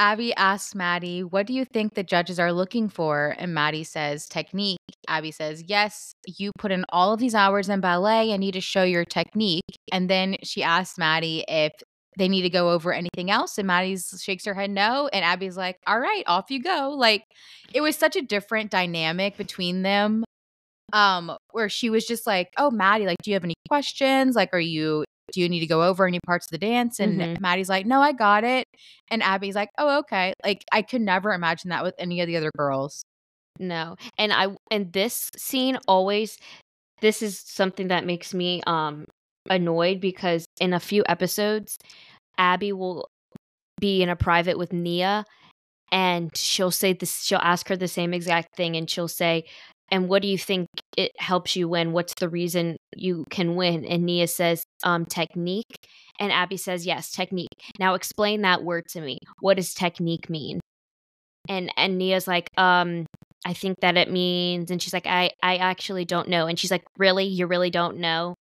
[0.00, 3.36] Abby asks Maddie, What do you think the judges are looking for?
[3.38, 4.78] And Maddie says, Technique.
[5.08, 8.62] Abby says, Yes, you put in all of these hours in ballet and need to
[8.62, 9.60] show your technique.
[9.92, 11.74] And then she asks Maddie if
[12.16, 13.58] they need to go over anything else.
[13.58, 15.10] And Maddie shakes her head no.
[15.12, 16.94] And Abby's like, All right, off you go.
[16.96, 17.24] Like
[17.74, 20.24] it was such a different dynamic between them.
[20.94, 24.34] Um, where she was just like, Oh, Maddie, like, do you have any questions?
[24.34, 27.00] Like, are you do you need to go over any parts of the dance?
[27.00, 27.40] And Mhm.
[27.40, 28.66] Maddie's like, no, I got it.
[29.10, 30.34] And Abby's like, oh, okay.
[30.44, 33.02] Like, I could never imagine that with any of the other girls.
[33.58, 33.96] No.
[34.18, 36.36] And I and this scene always
[37.00, 39.04] this is something that makes me um
[39.48, 41.76] annoyed because in a few episodes
[42.38, 43.08] Abby will
[43.80, 45.24] be in a private with Nia
[45.92, 49.44] and she'll say this she'll ask her the same exact thing and she'll say
[49.90, 51.92] and what do you think it helps you win?
[51.92, 53.84] What's the reason you can win?
[53.84, 55.74] And Nia says um technique.
[56.18, 57.48] And Abby says yes technique.
[57.78, 59.18] Now explain that word to me.
[59.40, 60.60] What does technique mean?
[61.48, 63.06] And and Nia's like um
[63.44, 66.46] I think that it means and she's like I I actually don't know.
[66.46, 67.24] And she's like really?
[67.24, 68.34] You really don't know?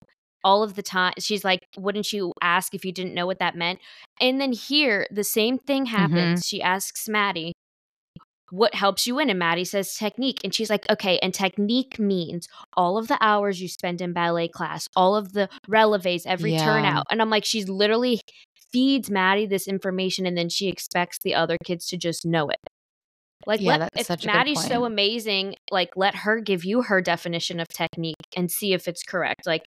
[0.43, 3.55] All of the time she's like wouldn't you ask if you didn't know what that
[3.55, 3.79] meant?
[4.21, 6.45] And then here the same thing happens.
[6.45, 7.53] She asks Maddie
[8.51, 9.29] what helps you win?
[9.29, 10.39] And Maddie says technique.
[10.43, 14.47] And she's like okay and technique means all of the hours you spend in ballet
[14.47, 16.63] class all of the releves every Yeah.
[16.65, 17.05] turnout.
[17.09, 18.19] And I'm like she's literally
[18.71, 22.59] feeds Maddie this information and then she expects the other kids to just know it.
[23.47, 26.65] Like, Yeah, let, that's if such a good Maddie's so amazing, like, let her give
[26.65, 29.47] you her definition of technique and see if it's correct.
[29.47, 29.63] Like,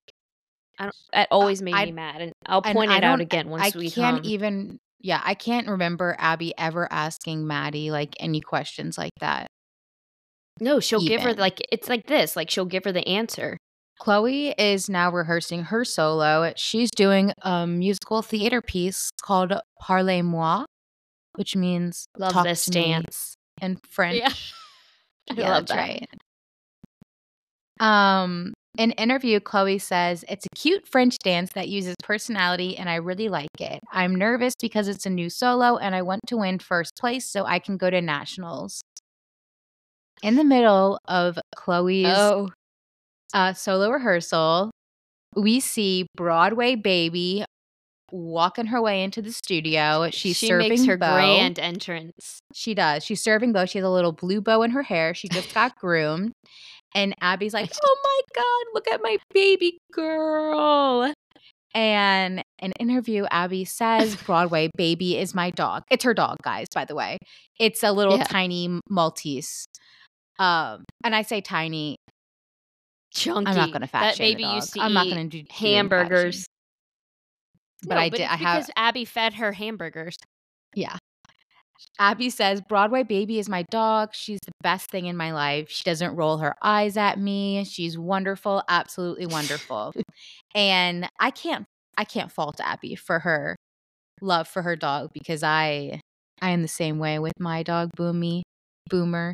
[0.79, 3.47] I don't, that always made I- me mad, and I'll and point it out again
[3.47, 8.41] once I we can't even, yeah, I can't remember Abby ever asking Maddie like any
[8.41, 9.47] questions like that.
[10.61, 12.35] no, she'll give her like it's like this.
[12.35, 13.57] Like, she'll give her the answer.
[13.99, 16.53] Chloe is now rehearsing her solo.
[16.55, 20.63] She's doing a musical theater piece called Parlez-moi,
[21.35, 23.35] which means Love talk this dance.
[23.61, 24.19] in French.
[24.19, 24.29] Yeah.
[25.31, 25.77] I Yeah, love that's that.
[25.77, 26.07] right.
[27.79, 32.95] Um, in interview, Chloe says it's a cute French dance that uses personality, and I
[32.95, 33.79] really like it.
[33.91, 37.45] I'm nervous because it's a new solo, and I want to win first place so
[37.45, 38.81] I can go to nationals.
[40.21, 42.49] In the middle of Chloe's Oh,
[43.33, 44.71] uh, solo rehearsal,
[45.35, 47.45] we see Broadway Baby
[48.11, 50.09] walking her way into the studio.
[50.11, 52.39] She's she serving makes her grand entrance.
[52.53, 53.03] She does.
[53.03, 53.65] She's serving bow.
[53.65, 55.13] She has a little blue bow in her hair.
[55.13, 56.31] She just got groomed.
[56.95, 61.13] And Abby's like, oh my God, look at my baby girl.
[61.75, 65.83] And an interview, Abby says Broadway baby is my dog.
[65.91, 67.17] It's her dog, guys, by the way.
[67.59, 68.23] It's a little Yeah.
[68.23, 69.65] tiny Maltese.
[70.39, 71.97] Um, and I say tiny.
[73.11, 73.49] Chunky.
[73.49, 75.47] I'm not going to fat That shame baby used to I'm not going to do
[75.51, 76.45] hamburgers.
[77.83, 78.21] But No, I did.
[78.21, 78.55] it's I have.
[78.61, 80.17] because Abby fed her hamburgers.
[80.75, 80.97] Yeah.
[81.99, 84.09] Abby says, Broadway baby is my dog.
[84.13, 85.69] She's the best thing in my life.
[85.69, 87.65] She doesn't roll her eyes at me.
[87.65, 89.93] She's wonderful, absolutely wonderful.
[90.55, 91.65] and I can't
[91.97, 93.55] I can't fault Abby for her
[94.21, 95.99] love for her dog because I
[96.41, 98.41] I am the same way with my dog Boomy,
[98.89, 99.33] Boomer.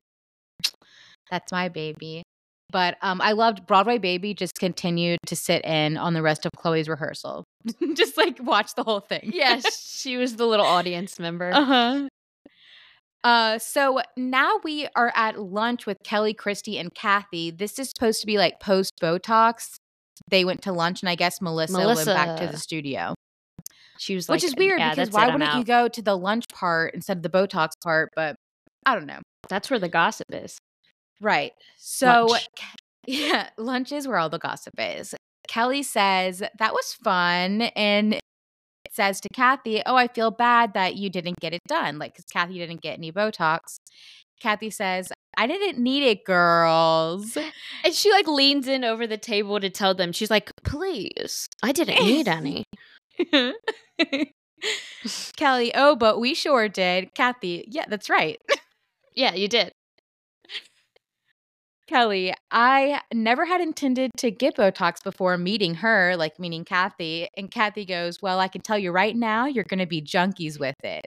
[1.29, 2.23] That's my baby.
[2.71, 4.34] But um, I loved Broadway Baby.
[4.34, 7.43] Just continued to sit in on the rest of Chloe's rehearsal,
[7.93, 9.31] just like watch the whole thing.
[9.34, 11.51] Yes, she was the little audience member.
[11.53, 12.08] Uh-huh.
[13.26, 17.50] Uh so now we are at lunch with Kelly, Christy, and Cathy.
[17.50, 19.78] This is supposed to be like post Botox.
[20.30, 23.16] They went to lunch, and I guess Melissa, went back to the studio,
[23.98, 26.16] She was like, which is weird "Yeah, because why it, wouldn't you go to the
[26.16, 28.12] lunch part instead of the Botox part?
[28.16, 28.36] But
[28.86, 29.20] I don't know.
[29.50, 30.58] That's where the gossip is.
[31.20, 31.52] Right.
[31.78, 32.48] So Lunch.
[33.08, 35.16] yeah, lunch is where all the gossip is.
[35.48, 38.20] Kelly says that was fun and
[38.95, 42.25] says to Cathy, "Oh, I feel bad that you didn't get it done, like because
[42.25, 43.77] Cathy didn't get any Botox."
[44.41, 47.38] Cathy says, "I didn't need it, girls."
[47.84, 51.71] And she like leans in over the table to tell them, she's like, please, I
[51.71, 52.65] didn't need any.
[55.38, 57.13] Kelly, oh, but we sure did.
[57.13, 58.39] Cathy, yeah, that's right.
[59.15, 59.71] Yeah, you did.
[61.88, 67.28] Kelly, I never had intended to get Botox before meeting her, like meeting Cathy.
[67.38, 70.60] And Cathy goes, Well, I can tell you right now, you're going to be junkies
[70.60, 71.06] with it.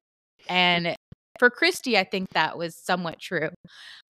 [0.48, 0.96] And
[1.38, 3.50] for Christy, I think that was somewhat true.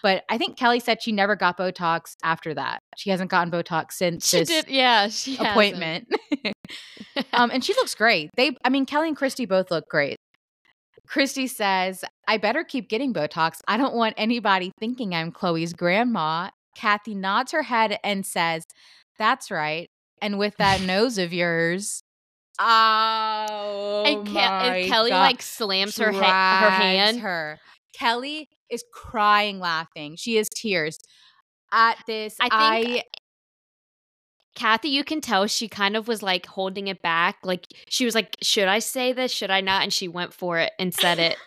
[0.03, 2.81] But I think Kelly said she never got Botox after that.
[2.97, 4.69] She hasn't gotten Botox since She this did.
[4.69, 6.09] Yeah, she appointment.
[7.33, 8.31] um, and she looks great.
[8.37, 10.17] They, I mean, Kelly and Christy both look great.
[11.07, 13.61] Christy says, I better keep getting Botox.
[13.67, 16.51] I don't want anybody thinking I'm Chloe's grandma.
[16.79, 18.65] Cathy nods her head and says,
[19.19, 19.91] That's right.
[20.23, 22.03] And with that nose of yours,
[22.61, 25.21] oh, and, Ke- my and Kelly God.
[25.21, 27.21] like slams her ha- her hand.
[27.21, 27.59] Her.
[27.95, 30.15] Kelly is crying, laughing.
[30.17, 30.99] She is tears
[31.73, 32.37] at this.
[32.41, 33.03] I think I
[34.55, 37.39] Cathy, you can tell she kind of was like holding it back.
[37.43, 39.33] Like she was like, "Should I say this?
[39.33, 41.37] Should I not?" And she went for it and said it.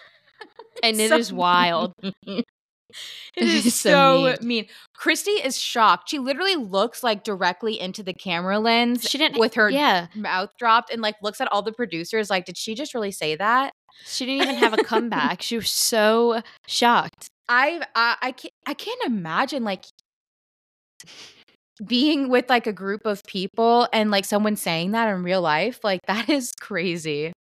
[0.84, 1.94] And it So is wild.
[3.36, 4.48] It is so so mean.
[4.48, 4.66] mean.
[4.96, 6.10] Christy is shocked.
[6.10, 9.40] She literally looks like directly into the camera lens She didn't.
[9.40, 12.76] with her yeah, mouth dropped and like looks at all the producers like, did she
[12.76, 13.74] just really say that?
[14.06, 15.42] she didn't even have a comeback.
[15.42, 17.28] She was so shocked.
[17.50, 19.86] I I I can't I can't imagine like
[21.86, 25.80] being with like a group of people and like someone saying that in real life.
[25.84, 27.34] Like that is crazy.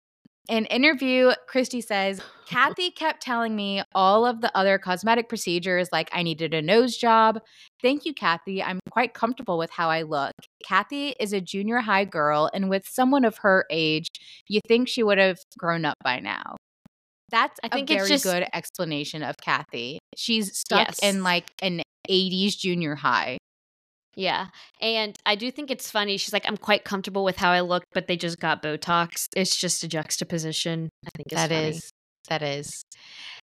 [0.50, 6.10] In interview, Christy says, Cathy kept telling me all of the other cosmetic procedures, like
[6.12, 7.40] I needed a nose job.
[7.84, 8.64] Thank you, Cathy.
[8.64, 10.32] I'm quite comfortable with how I look.
[10.66, 14.08] Cathy is a junior high girl, and with someone of her age,
[14.48, 16.56] you think she would have grown up by now.
[17.30, 20.00] That's I a think it's very just- good explanation of Cathy.
[20.18, 21.00] She's stuck Yes.
[21.04, 23.38] in like an 80s junior high.
[24.20, 24.48] Yeah.
[24.82, 26.18] And I do think it's funny.
[26.18, 29.28] She's like, I'm quite comfortable with how I look, but they just got Botox.
[29.34, 30.90] It's just a juxtaposition.
[31.06, 31.70] I think That funny.
[31.70, 31.90] is,
[32.28, 32.84] that is.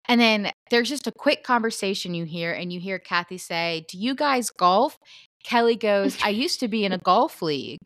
[0.10, 3.98] And then there's just a quick conversation you hear, and you hear Cathy say, Do
[3.98, 4.98] you guys golf?
[5.46, 7.80] Kelly goes, I used to be in a golf league.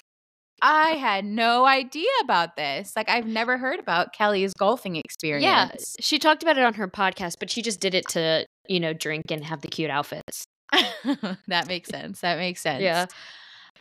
[0.62, 2.94] I had no idea about this.
[2.96, 5.44] Like, I've never heard about Kelly's golfing experience.
[5.44, 5.70] Yeah.
[6.00, 8.94] She talked about it on her podcast, but she just did it to, you know,
[8.94, 10.46] drink and have the cute outfits.
[11.48, 12.22] that makes sense.
[12.22, 12.82] That makes sense.
[12.82, 13.06] Yeah.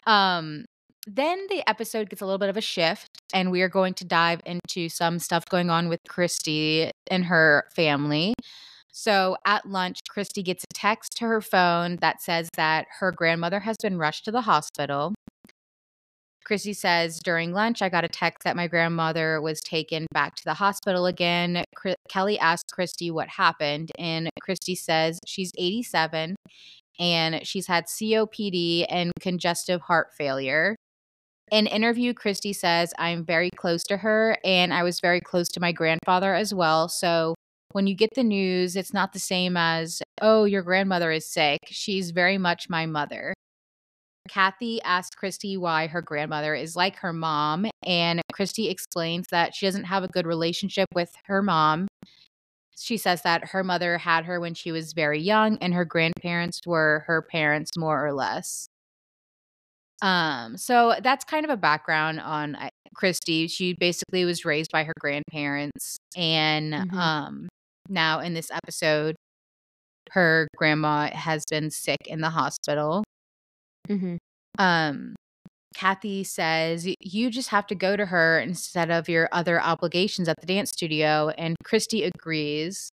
[0.06, 0.64] Um,
[1.06, 4.04] then the episode gets a little bit of a shift, and we are going to
[4.04, 8.34] dive into some stuff going on with Christy and her family.
[8.92, 13.60] So at lunch, Christy gets a text to her phone that says that her grandmother
[13.60, 15.14] has been rushed to the hospital.
[16.44, 20.44] Christy says during lunch, I got a text that my grandmother was taken back to
[20.44, 21.62] the hospital again.
[21.76, 26.36] Cri- Kelly asked Christy what happened, and Christy says she's 87
[26.98, 30.76] and she's had COPD and congestive heart failure.
[31.50, 35.60] In interview, Christy says, I'm very close to her and I was very close to
[35.60, 36.88] my grandfather as well.
[36.88, 37.34] So
[37.72, 41.60] when you get the news, it's not the same as, oh, your grandmother is sick.
[41.66, 43.34] She's very much my mother.
[44.28, 49.66] Cathy asked Christy why her grandmother is like her mom, and Christy explains that she
[49.66, 51.88] doesn't have a good relationship with her mom.
[52.78, 56.60] She says that her mother had her when she was very young, and her grandparents
[56.66, 58.68] were her parents, more or less.
[60.00, 62.56] Um, so that's kind of a background on
[62.94, 63.48] Christy.
[63.48, 65.96] She basically was raised by her grandparents.
[66.16, 66.92] And Mhm.
[66.94, 67.48] um,
[67.88, 69.16] now in this episode,
[70.12, 73.04] her grandma has been sick in the hospital.
[73.88, 74.16] Mm-hmm.
[74.58, 75.16] Um,
[75.74, 80.40] Cathy says, You just have to go to her instead of your other obligations at
[80.40, 81.30] the dance studio.
[81.36, 82.90] And Christy agrees.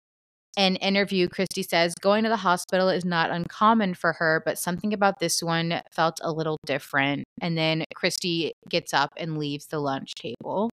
[0.55, 4.93] In interview, Christy says, Going to the hospital is not uncommon for her, but something
[4.93, 7.23] about this one felt a little different.
[7.41, 10.69] And then Christy gets up and leaves the lunch table.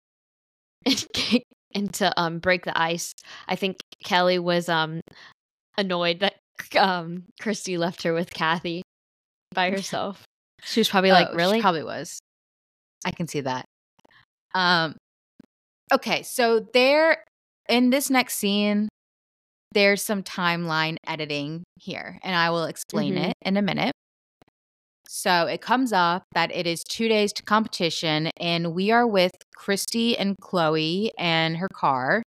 [1.74, 3.12] and to um break the ice,
[3.48, 5.02] I think Kelly was um
[5.78, 6.36] annoyed that
[6.78, 8.82] um Christy left her with Cathy
[9.54, 10.24] by herself.
[10.66, 12.20] She was probably like, Oh, she "Really?" probably was.
[13.06, 13.66] I can see that.
[14.56, 14.96] Um
[15.94, 17.24] okay, so there
[17.70, 18.90] in this next scene
[19.74, 23.30] there's some timeline editing here and I will explain Mhm.
[23.32, 23.94] it in a minute.
[25.08, 29.32] So it comes up that it is 2 days to competition and we are with
[29.56, 32.24] Christy and Chloe and her car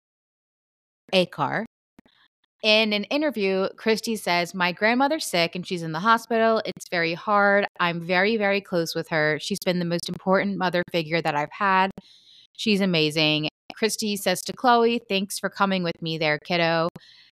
[1.14, 1.66] a car.
[2.64, 6.62] In an interview, Christy says, My grandmother's sick and she's in the hospital.
[6.66, 7.68] It's very hard.
[7.80, 9.38] I'm very, very close with her.
[9.40, 11.92] She's been the most important mother figure that I've had.
[12.58, 13.50] She's amazing.
[13.76, 16.90] Christy says to Chloe, Thanks for coming with me there, kiddo.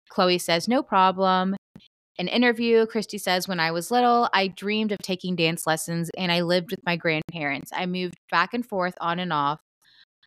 [0.08, 1.56] Chloe says, No problem.
[2.20, 6.30] An interview, Christy says, When I was little, I dreamed of taking dance lessons and
[6.30, 7.72] I lived with my grandparents.
[7.74, 9.58] I moved back and forth on and off.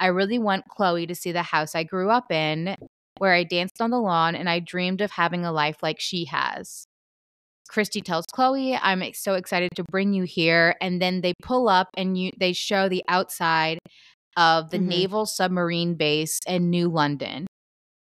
[0.02, 2.76] I really want Chloe to see the house I grew up in,
[3.22, 6.26] where I danced on the lawn and I dreamed of having a life like she
[6.26, 6.86] has.
[7.70, 10.76] Christy tells Chloe, I'm so excited to bring you here.
[10.82, 13.78] And then they pull up and you they show the outside
[14.38, 14.88] of the Mhm.
[14.88, 17.46] Naval Submarine Base in New London.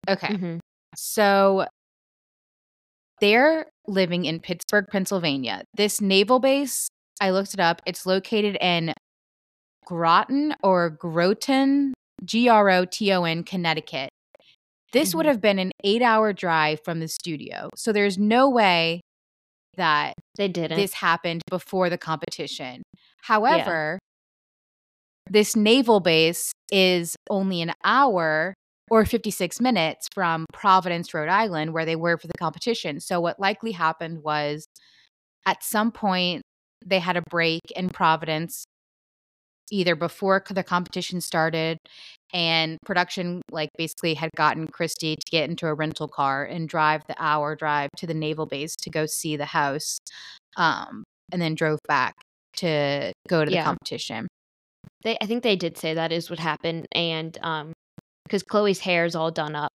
[0.09, 0.28] Okay.
[0.28, 0.59] Mhm.
[0.97, 1.66] So
[3.22, 5.63] they're living in Pittsburgh, Pennsylvania.
[5.74, 6.89] This naval base,
[7.22, 8.93] I looked it up, it's located in
[9.86, 11.93] Groton or Groton,
[12.26, 14.09] G R O T O N, Connecticut.
[14.96, 15.30] This would Mhm.
[15.30, 17.70] have been an eight hour drive from the studio.
[17.76, 19.02] So there's no way
[19.76, 20.78] that They didn't.
[20.78, 22.82] this happened before the competition.
[23.24, 24.00] However,
[25.30, 28.54] this naval base is only an hour
[28.89, 33.02] or 56 minutes from Providence, Rhode Island, where they were for the competition.
[33.02, 34.66] So, what likely happened was
[35.46, 36.41] at some point
[36.86, 38.64] they had a break in Providence,
[39.72, 41.80] either before the competition started,
[42.34, 47.02] and production, like, basically had gotten Christy to get into a rental car and drive
[47.08, 50.00] the hour drive to the naval base to go see the house,
[50.58, 52.14] um, and then drove back
[52.58, 53.64] to go to the Yeah.
[53.64, 54.28] competition.
[55.04, 57.74] They, I think they did say that is what happened, and um,
[58.26, 59.72] because Chloe's hair is all done up,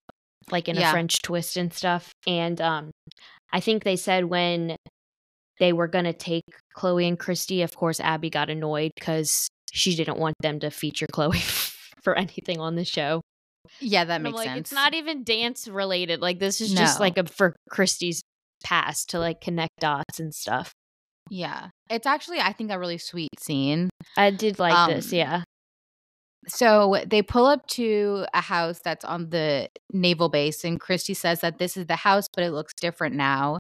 [0.51, 0.89] like in Yeah.
[0.89, 2.91] a French twist and stuff, and um,
[3.53, 4.77] I think they said when
[5.59, 6.45] they were gonna take
[6.75, 11.07] Chloe and Christy, of course, Abby got annoyed because she didn't want them to feature
[11.13, 11.39] Chloe
[12.03, 13.21] for anything on the show.
[13.81, 14.59] Yeah, that And makes like, sense.
[14.61, 16.21] it's not even dance related.
[16.21, 18.23] Like this is just like a for Christy's
[18.65, 20.73] past to like connect dots and stuff.
[21.31, 21.69] Yeah.
[21.91, 23.91] It's actually, I think, a really sweet scene.
[24.17, 25.43] I did like this, Um, yeah.
[26.47, 31.41] So they pull up to a house that's on the naval base, and Christy says
[31.41, 33.59] that this is the house, but it looks different now.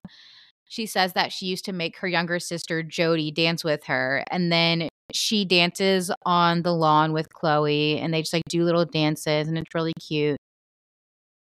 [0.65, 4.51] She says that she used to make her younger sister Jody dance with her, and
[4.51, 9.49] then she dances on the lawn with Chloe, and they just like do little dances,
[9.49, 10.37] and it's really cute.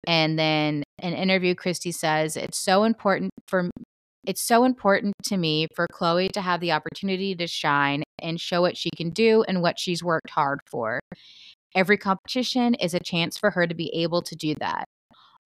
[0.06, 3.70] And then an interview, Christy says it's so important for
[4.24, 8.60] it's so important to me for Chloe to have the opportunity to shine and show
[8.60, 11.00] what she can do and what she's worked hard for.
[11.74, 14.84] Every competition is a chance for her to be able to do that.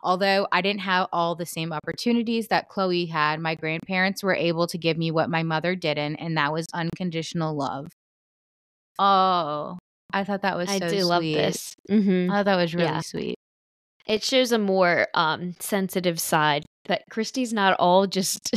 [0.04, 4.68] Although I didn't have all the same opportunities that Chloe had, my grandparents were able
[4.68, 7.88] to give me what my mother didn't, and that was unconditional love.
[9.00, 9.78] Oh,
[10.14, 11.34] I thought that was I so do love sweet.
[11.34, 11.74] this.
[11.90, 13.02] hmm I thought that was really Yeah.
[13.02, 13.36] sweet.
[14.08, 18.52] It shows a more um sensitive side that Christy's not all just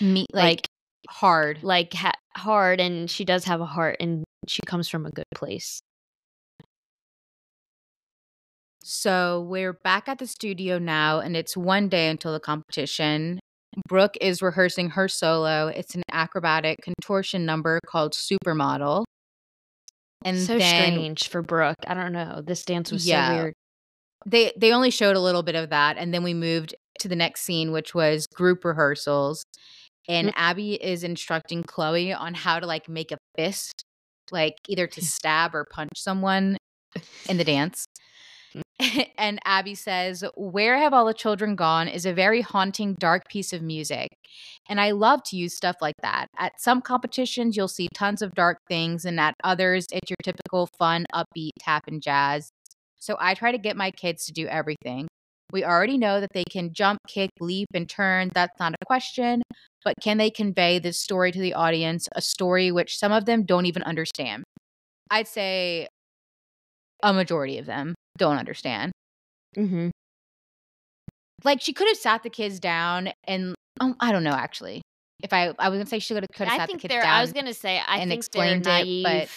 [0.00, 0.66] Me, like, like
[1.08, 1.62] hard.
[1.62, 5.24] like ha- hard, and she does have a heart, and she comes from a good
[5.34, 5.80] place.
[8.82, 13.38] So we're back at the studio now, and it's one day until the competition.
[13.88, 15.68] Brooke is rehearsing her solo.
[15.68, 19.04] It's an acrobatic contortion number called Supermodel.
[20.24, 21.76] And so then strange for Brooke.
[21.86, 22.42] I don't know.
[22.44, 23.28] This dance was Yeah.
[23.28, 23.54] so weird.
[24.26, 27.16] they they only showed a little bit of that, and then we moved to the
[27.16, 29.44] next scene, which was group rehearsals.
[30.08, 30.32] And Mm.
[30.36, 33.82] Abby is instructing Chloe on how to like make a fist,
[34.30, 36.56] like either to stab or punch someone
[37.28, 37.86] in the dance.
[39.18, 43.52] and Abby says, Where Have All the Children Gone is a very haunting, dark piece
[43.52, 44.08] of music.
[44.68, 46.26] And I love to use stuff like that.
[46.38, 50.68] At some competitions, you'll see tons of dark things, and at others, it's your typical
[50.78, 52.50] fun, upbeat tap and jazz.
[52.98, 55.08] So I try to get my kids to do everything.
[55.52, 58.30] We already know that they can jump, kick, leap, and turn.
[58.34, 59.42] That's not a question.
[59.84, 63.44] But can they convey this story to the audience, a story which some of them
[63.44, 64.44] don't even understand?
[65.10, 65.88] I'd say
[67.02, 68.92] a majority of them don't understand.
[69.56, 69.88] Mm-hmm.
[71.42, 74.82] Like she could have sat the kids down and um, I don't know actually.
[75.22, 76.92] If I I was gonna say she could have could have sat the think kids
[76.92, 77.02] they're.
[77.02, 77.14] down.
[77.16, 77.78] I was gonna say.
[77.78, 79.04] I and think explained they're it, naive.
[79.04, 79.28] but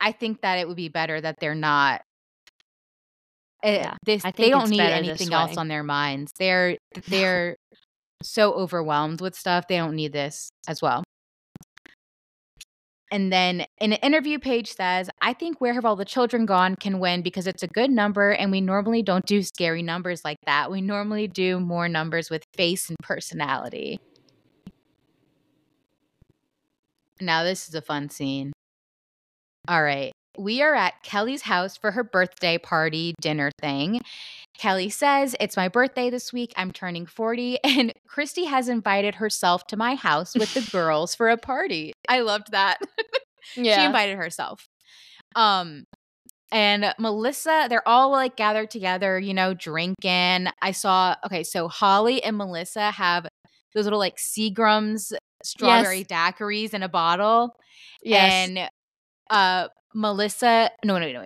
[0.00, 2.00] I think that it would be better that they're not.
[3.64, 6.32] Uh, Yeah, this they don't need anything else on their minds.
[6.38, 6.76] They're
[7.08, 7.56] they're
[8.22, 9.66] so overwhelmed with stuff.
[9.68, 11.02] They don't need this as well.
[13.10, 17.00] And then an interview Paige says, I think Where Have All the Children Gone can
[17.00, 20.70] win because it's a good number and we normally don't do scary numbers like that.
[20.70, 23.98] We normally do more numbers with face and personality.
[27.20, 28.52] Now, this is a fun scene.
[29.66, 30.12] All right.
[30.38, 34.00] We are at Kelly's house for her birthday party dinner thing.
[34.56, 36.52] Kelly says, It's my birthday this week.
[36.56, 37.58] I'm turning 40.
[37.64, 41.92] And Christy has invited herself to my house with the girls for a party.
[42.08, 42.78] I loved that.
[43.56, 43.78] yeah.
[43.78, 44.66] She invited herself.
[45.34, 45.84] Um,
[46.50, 50.48] and Melissa, they're all like gathered together, you know, drinking.
[50.62, 53.28] I saw, okay, so Holly and Melissa have
[53.74, 55.12] those little like Seagram's
[55.44, 57.54] strawberry daiquiris in a bottle.
[58.02, 58.48] yes.
[58.48, 58.70] And
[59.30, 61.24] uh Melissa, no, no, no.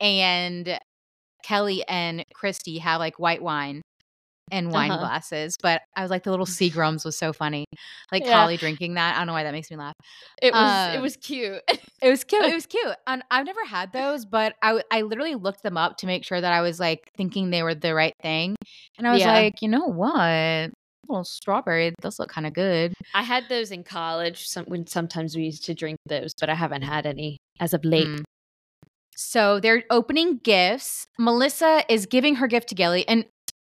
[0.00, 0.78] And
[1.44, 3.82] Kelly and Christy have like white wine
[4.50, 5.00] and wine Uh-huh.
[5.00, 5.56] glasses.
[5.62, 7.64] But I was like, the little Seagrams was so funny.
[8.10, 8.32] Like Yeah.
[8.40, 9.14] Holly drinking that.
[9.16, 9.92] I don't know why that makes me laugh.
[10.40, 10.94] it was.
[10.94, 11.62] it um, was cute.
[12.00, 12.44] It was cute.
[12.44, 12.96] It was cute.
[13.06, 16.40] And I've never had those, but I I literally looked them up to make sure
[16.40, 18.56] that I was like thinking they were the right thing.
[18.96, 19.32] And I was Yeah.
[19.32, 20.70] like, you know what?
[21.08, 22.92] Well, strawberry, those look kind of good.
[23.14, 24.46] I had those in college.
[24.46, 27.84] Some, when sometimes we used to drink those, but I haven't had any as of
[27.84, 28.06] late.
[28.06, 28.24] Mm.
[29.16, 31.06] So they're opening gifts.
[31.18, 33.08] Melissa is giving her gift to Gilly.
[33.08, 33.24] And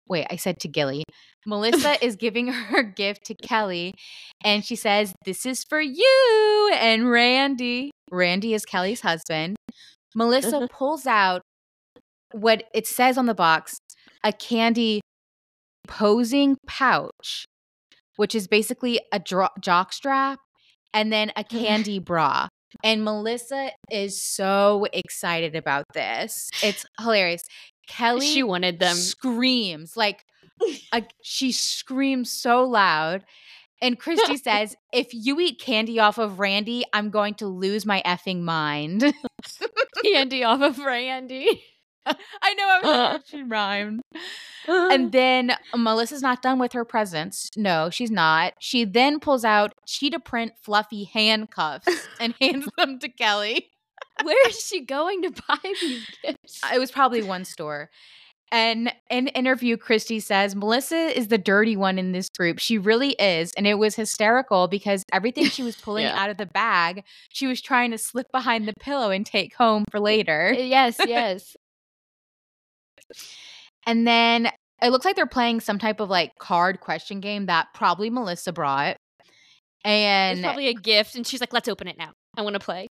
[0.09, 1.05] wait, I said to Gilly.
[1.45, 3.95] Melissa is giving her gift to Kelly.
[4.43, 7.91] And she says, This is for you and Randy.
[8.11, 9.57] Randy is Kelly's husband.
[10.14, 11.43] Melissa pulls out
[12.32, 13.78] what it says on the box
[14.24, 15.01] a candy
[15.87, 17.45] posing pouch,
[18.16, 20.39] which is basically a dro- jock strap,
[20.93, 22.49] and then a candy bra.
[22.82, 26.51] And Melissa is so excited about this.
[26.62, 27.45] It's hilarious.
[27.87, 28.97] Kelly She wanted them.
[28.97, 30.24] screams like
[30.93, 33.24] a, she screams so loud.
[33.82, 38.03] And Christy says, "If you eat candy off of Randy, I'm going to lose my
[38.07, 39.12] effing mind."
[40.03, 41.62] candy off of Randy.
[42.42, 42.80] I know I
[43.14, 44.02] was she rhymed.
[44.68, 47.50] And then Melissa's not done with her presents.
[47.57, 48.55] No, she's not.
[48.59, 51.88] She then pulls out cheetah print fluffy handcuffs
[52.20, 53.70] and hands them to Kelly.
[54.22, 56.61] where is she going to buy these gifts?
[56.72, 57.90] It was probably one store.
[58.52, 62.61] And in interview, Christy says Melissa is the dirty one in this group.
[62.61, 63.50] She really is.
[63.57, 66.16] And it was hysterical because everything she was pulling Yeah.
[66.16, 69.84] out of the bag, she was trying to slip behind the pillow and take home
[69.90, 70.52] for later.
[70.57, 71.57] yes, yes.
[73.87, 74.51] And then
[74.83, 78.53] it looks like they're playing some type of like card question game that probably Melissa
[78.53, 78.97] brought.
[79.21, 79.29] It's
[79.85, 82.12] And probably a gift, and she's like, "Let's open it now.
[82.37, 82.89] I want to play."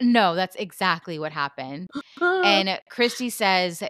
[0.00, 1.88] no, that's exactly what happened.
[2.20, 3.82] And Christy says,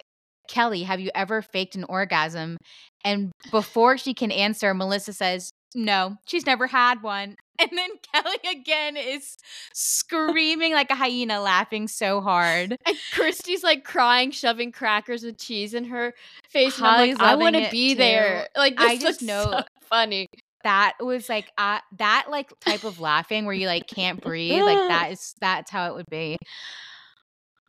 [0.49, 2.57] Kelly, have you ever faked an orgasm?
[3.05, 7.37] And before she can answer, Melissa says, No, she's never had one.
[7.59, 9.37] And then Kelly again is
[9.73, 12.79] screaming like a hyena, laughing so hard.
[12.87, 16.15] And Christy's like crying, shoving crackers with cheese in her
[16.49, 16.79] face.
[16.79, 17.99] And I'm like, I want to be too.
[17.99, 18.49] there.
[18.57, 20.29] Like, this I just know- so funny.
[20.63, 24.63] That was like uh, that like type of laughing where you like can't breathe.
[24.63, 26.39] Like that is that's how it would be.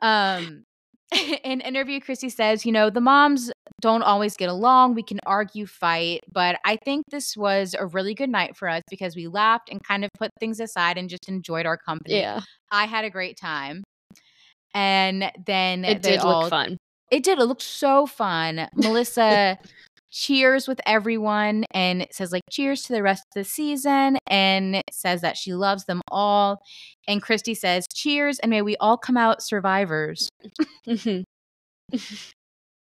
[0.02, 0.66] Um
[1.44, 3.52] in interview, Chrissy says, you know, the moms
[3.82, 4.96] don't always get along.
[4.96, 8.82] We can argue, fight, but I think this was a really good night for us
[8.90, 12.20] because we laughed and kind of put things aside and just enjoyed our company.
[12.20, 12.42] Yeah,
[12.72, 13.84] I had a great time.
[14.74, 16.78] And then it did all look fun.
[17.10, 17.40] it did.
[17.40, 18.68] It looked so fun.
[18.76, 19.58] Melissa
[20.16, 25.20] cheers with everyone and says like cheers to the rest of the season and says
[25.22, 26.62] that she loves them all.
[27.08, 30.30] And Christy says cheers and may we all come out survivors.
[30.88, 31.24] Mhm.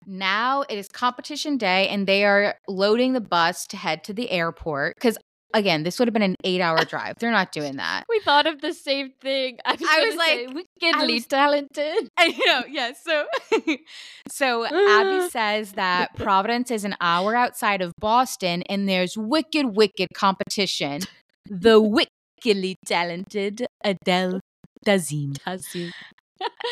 [0.05, 4.29] Now it is competition day and they are loading the bus to head to the
[4.31, 5.17] airport cuz
[5.53, 7.15] again, this would have been an eight hour drive.
[7.19, 8.03] They're not doing that.
[8.09, 9.57] We thought of the same thing.
[9.65, 12.09] I was, I was say, like- wickedly was- talented.
[12.17, 12.91] I know, yeah.
[12.93, 13.25] So,
[14.29, 20.09] so Abby says that Providence is an hour outside of Boston, and there's wicked, wicked
[20.13, 21.01] competition.
[21.47, 24.39] The wickedly talented Adele
[24.85, 25.33] Dazim.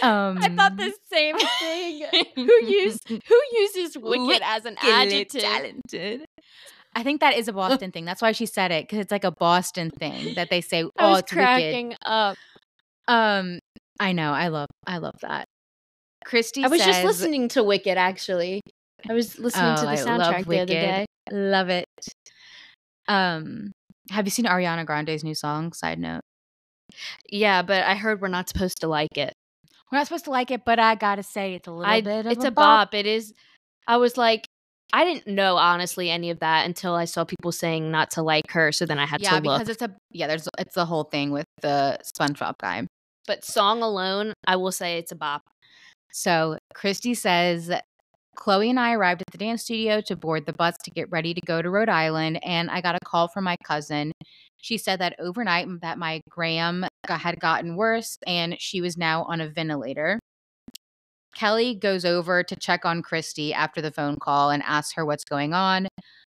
[0.01, 2.03] Um, I thought the same thing.
[2.35, 5.41] who use who uses wicked as an adjective?
[5.41, 6.25] talented.
[6.95, 8.05] I think that is a Boston thing.
[8.05, 10.83] That's why she said it because it's like a Boston thing that they say.
[10.83, 11.43] I Oh, was it's wicked.
[11.45, 12.37] cracking up.
[13.07, 13.59] Um,
[13.99, 14.31] I know.
[14.31, 14.67] I love.
[14.87, 15.45] I love that.
[16.25, 16.63] Christy.
[16.63, 18.61] I was just listening to Wicked actually.
[19.09, 21.05] I was listening to Oh, the I soundtrack the other day.
[21.31, 21.85] Love it.
[23.07, 23.71] Um,
[24.11, 25.73] have you seen Ariana Grande's new song?
[25.73, 26.21] Side note.
[27.29, 29.33] Yeah, but I heard we're not supposed to like it.
[29.91, 32.25] We're not supposed to like it, but I gotta say it's a little I, bit
[32.25, 32.93] of it's a, a bop.
[32.93, 33.33] It is.
[33.87, 34.45] I was like,
[34.91, 38.51] I didn't know honestly any of that until I saw people saying not to like
[38.51, 38.71] her.
[38.71, 39.45] So then I had Yeah, to look.
[39.45, 40.27] Yeah, because it's a yeah.
[40.27, 42.87] There's it's the whole thing with the SpongeBob guy.
[43.27, 45.43] but song alone, I will say it's a bop.
[46.11, 47.71] So Christy says,
[48.35, 51.33] Chloe and I arrived at the dance studio to board the bus to get ready
[51.35, 54.11] to go to Rhode Island, and I got a call from my cousin.
[54.57, 59.23] She said that overnight that my gram got, had gotten worse, and she was now
[59.25, 60.19] on a ventilator.
[61.35, 65.23] Kelly goes over to check on Christy after the phone call and asks her what's
[65.23, 65.87] going on.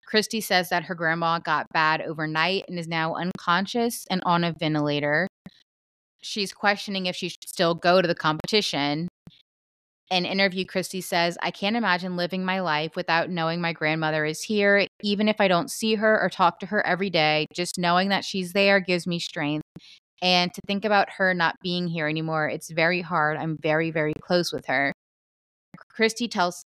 [0.07, 4.53] Christy says that her grandma got bad overnight and is now unconscious and on a
[4.53, 5.27] ventilator.
[6.23, 9.09] She's questioning if she should still go to the competition.
[10.11, 14.43] In interview, Christy says, I can't imagine living my life without knowing my grandmother is
[14.43, 14.87] here.
[15.03, 18.25] Even if I don't see her or talk to her every day, just knowing that
[18.25, 19.65] she's there gives me strength.
[20.25, 23.37] And to think about her not being here anymore, it's very hard.
[23.37, 24.95] I'm very, very close with her.
[25.91, 26.65] Christy tells,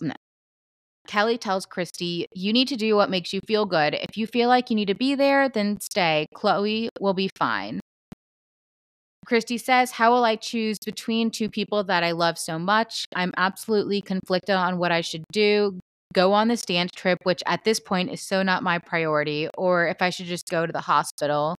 [0.00, 0.14] no.
[1.06, 3.94] Kelly tells Christy, You need to do what makes you feel good.
[3.94, 6.26] If you feel like you need to be there, then stay.
[6.34, 7.78] Chloe will be fine.
[9.24, 13.04] Christy says, How will I choose between two people that I love so much?
[13.14, 15.78] I'm absolutely conflicted on what I should do.
[16.12, 19.86] Go on this dance trip, which at this point is so not my priority, or
[19.86, 21.55] if I should just go to the hospital.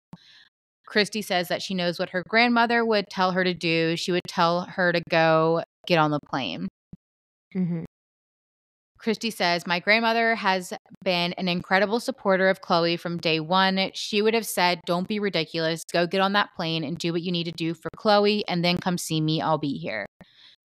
[0.87, 3.95] Christy says that she knows what her grandmother would tell her to do.
[3.97, 6.67] She would tell her to go get on the plane.
[7.55, 7.83] Mm-hmm.
[8.97, 10.73] Christy says, My grandmother has
[11.03, 13.91] been an incredible supporter of Chloe from day one.
[13.93, 15.83] She would have said, Don't be ridiculous.
[15.93, 18.65] Go get on that plane and do what you need to do for Chloe, and
[18.65, 19.41] then come see me.
[19.41, 20.05] I'll be here.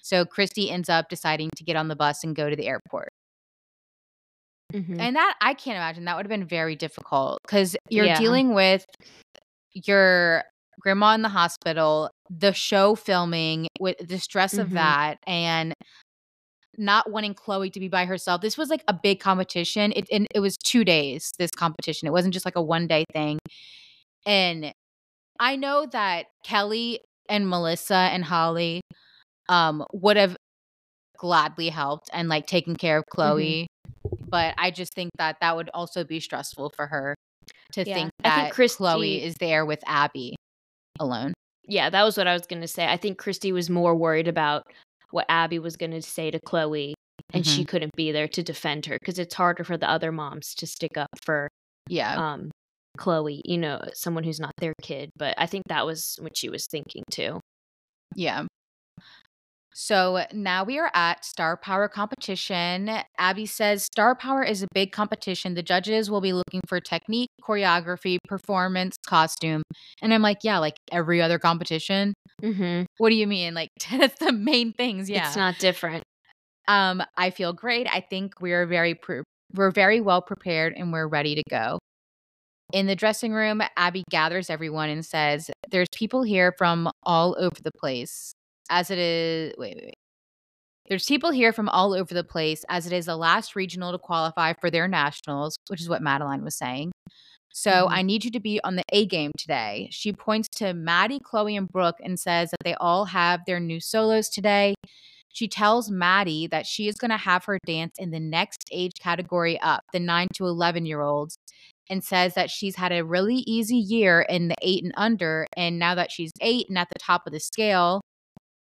[0.03, 3.11] So Christy ends up deciding to get on the bus and go to the airport.
[4.73, 5.01] Mm-hmm.
[5.01, 8.19] And that, I can't imagine, that would have been very difficult because you're Yeah.
[8.19, 8.87] dealing with
[9.75, 10.45] your
[10.81, 14.75] grandma in the hospital, the show filming, with the stress of Mhm.
[14.75, 15.75] that, and
[16.79, 18.41] not wanting Chloe to be by herself.
[18.41, 19.93] This was like a big competition.
[19.95, 21.31] It and it was two days.
[21.39, 22.09] This competition.
[22.09, 23.39] It wasn't just like a one day thing.
[24.27, 24.73] And
[25.39, 28.81] I know that Kelly and Melissa and Holly
[29.49, 30.37] um would have
[31.19, 33.67] gladly helped and like taken care of Chloe.
[34.29, 37.15] But I just think that that would also be stressful for her
[37.73, 37.95] to Yeah.
[37.95, 40.35] think I think Christy- Chloe is there with Abby
[41.01, 41.33] alone.
[41.69, 42.87] yeah, that was what I was going to say.
[42.87, 44.63] I think Christy was more worried about
[45.11, 46.95] what Abby was going to say to Chloe,
[47.33, 47.55] and Mm-hmm.
[47.57, 50.67] she couldn't be there to defend her because it's harder for the other moms to
[50.67, 51.49] stick up for
[51.89, 52.15] Yeah.
[52.33, 52.51] um
[52.99, 55.09] Chloe, you know, someone who's not their kid.
[55.17, 57.41] But I think that was what she was thinking too.
[58.15, 58.45] Yeah.
[59.75, 62.91] So now we are at Star Power competition.
[63.19, 65.55] Abby says Star Power is a big competition.
[65.55, 69.63] The judges will be looking for technique, choreography, performance, costume.
[70.03, 72.15] And I'm like, yeah, like every other competition.
[72.43, 72.85] Mm-hmm.
[72.99, 73.55] What do you mean?
[73.55, 75.09] Like that's the main things.
[75.09, 75.27] Yeah.
[75.27, 76.05] It's not different.
[76.69, 77.89] Um, I feel great.
[77.91, 79.23] I think we are very pre-
[79.55, 81.79] we're very well prepared and we're ready to go.
[82.73, 87.57] In the dressing room, Abby gathers everyone and says, "There's people here from all over
[87.63, 88.33] the place.
[88.71, 89.95] As it is, wait, wait, wait.
[90.89, 93.99] There's people here from all over the place, as it is the last regional to
[93.99, 96.93] qualify for their nationals, which is what Madeline was saying.
[97.53, 97.89] So Mhm.
[97.93, 99.89] I need you to be on the A game today.
[99.93, 103.81] She points to Maddie, Chloe, and Brooke and says that they all have their new
[103.81, 104.75] solos today.
[105.33, 108.93] She tells Maddie that she is going to have her dance in the next age
[109.01, 111.37] category up, the 9 to 11 year olds,
[111.89, 115.47] and says that she's had a really easy year in the 8 and under.
[115.57, 118.03] And now that she's 8 and at the top of the scale,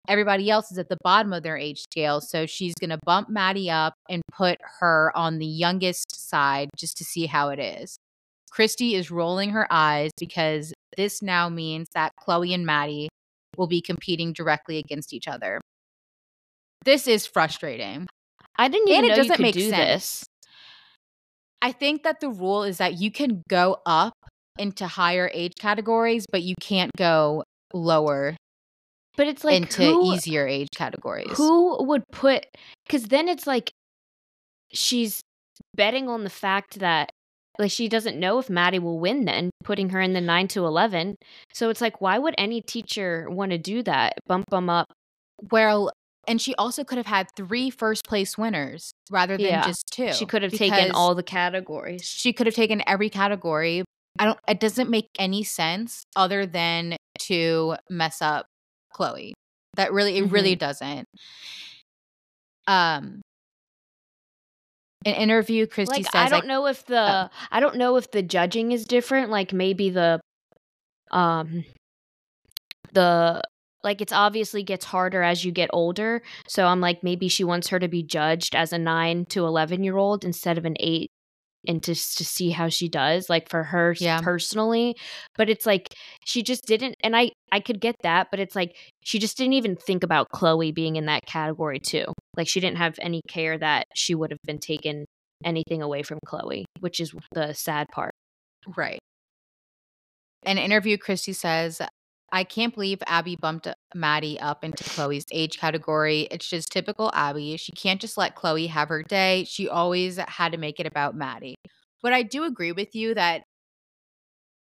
[0.07, 2.21] everybody else is at the bottom of their age scale.
[2.21, 6.97] So she's going to bump Maddie up and put her on the youngest side just
[6.97, 7.97] to see how it is.
[8.51, 13.09] Christy is rolling her eyes because this now means that Chloe and Maddie
[13.57, 15.59] will be competing directly against each other.
[16.85, 18.07] This is frustrating.
[18.57, 20.19] I didn't And even it know you doesn't could make do sense.
[20.19, 20.25] this.
[21.61, 24.13] I think that the rule is that you can go up
[24.59, 27.43] into higher age categories, but you can't go
[27.73, 28.35] lower
[29.15, 31.37] But it's like into who, easier age categories.
[31.37, 32.45] who would put
[32.87, 33.71] because then it's like
[34.71, 35.21] she's
[35.75, 37.11] betting on the fact that
[37.59, 40.65] like she doesn't know if Maddie will win then putting her in the 9 to
[40.65, 41.15] 11
[41.53, 44.87] so it's like why would any teacher want to do that bump them up
[45.51, 45.91] Well,
[46.27, 49.65] and she also could have had three first place winners rather than Yeah.
[49.67, 50.11] just two.
[50.13, 53.83] she could have taken all the categories She could have taken every category.
[54.17, 54.39] I don't.
[54.47, 56.95] It doesn't make any sense other than
[57.27, 58.45] to mess up
[58.93, 59.33] Chloe.
[59.75, 61.07] That really, it really doesn't.
[62.67, 63.21] Um.
[65.05, 68.09] An interview, Christy like says, I don't like, know if the I don't know if
[68.11, 70.21] the judging is different like maybe the
[71.11, 71.65] um
[72.93, 73.41] the
[73.83, 77.67] like it's obviously gets harder as you get older so I'm like maybe she wants
[77.67, 81.09] her to be judged as a 9 to 11 year old instead of an 8
[81.67, 84.19] and to to see how she does like for her Yeah.
[84.21, 84.95] personally
[85.35, 85.93] but it's like
[86.25, 89.53] she just didn't and I I could get that but it's like she just didn't
[89.53, 92.05] even think about Chloe being in that category too
[92.35, 95.05] like she didn't have any care that she would have been taken
[95.43, 98.13] anything away from Chloe, which is the sad part.
[98.77, 98.99] Right.
[100.45, 101.81] An interview, Christy says,
[102.33, 106.21] I can't believe Abby bumped Maddie up into Chloe's age category.
[106.31, 107.57] It's just typical Abby.
[107.57, 109.45] She can't just let Chloe have her day.
[109.47, 111.53] She always had to make it about Maddie.
[112.01, 113.43] But I do agree with you that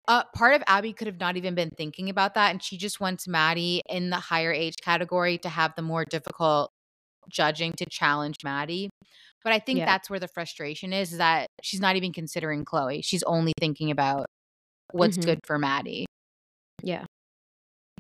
[0.08, 2.50] uh, part of Abby could have not even been thinking about that.
[2.50, 6.72] And she just wants Maddie in the higher age category to have the more difficult
[7.30, 8.90] judging to challenge Maddie.
[9.44, 9.86] But I think Yeah.
[9.86, 13.04] that's where the frustration is, is that she's not even considering Chloe.
[13.04, 14.26] She's only thinking about
[14.92, 15.26] what's Mhm.
[15.26, 16.08] good for Maddie.
[16.82, 17.06] Yeah.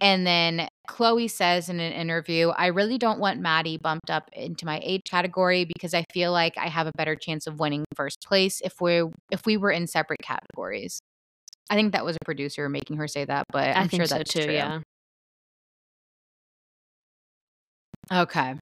[0.03, 4.65] And then Chloe says in an interview, I really don't want Maddie bumped up into
[4.65, 8.21] my age category because I feel like I have a better chance of winning first
[8.21, 10.99] place if we if we were in separate categories.
[11.69, 14.07] I think that was a producer making her say that, but I'm I think sure
[14.07, 14.53] so that's too, true.
[14.53, 14.81] yeah.
[18.11, 18.55] Okay.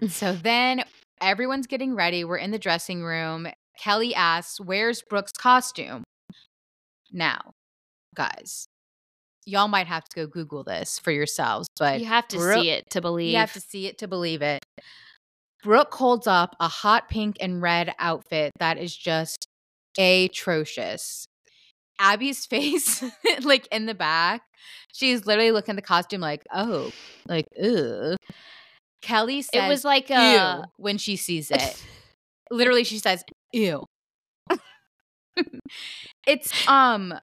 [0.08, 0.84] So then
[1.20, 2.22] everyone's getting ready.
[2.24, 3.48] We're in the dressing room.
[3.82, 6.04] Kelly asks, Where's Brooke's costume?
[7.12, 7.50] Now,
[8.14, 8.68] guys,
[9.48, 12.70] y'all might have to go Google this for yourselves, but You have to Brooke- see
[12.70, 13.32] it to believe.
[13.32, 14.64] you have to see it to believe it.
[15.62, 19.48] Brooke holds up a hot pink and red outfit that is just
[19.98, 21.26] atrocious.
[21.98, 23.02] Abby's face,
[23.42, 24.42] like in the back,
[24.92, 26.92] she's literally looking at the costume like, oh,
[27.26, 28.16] like, ugh.
[29.02, 31.82] Kelly says, it was like ew a when she sees it.
[32.50, 33.84] Literally, she says, ew.
[36.26, 37.14] it's, um,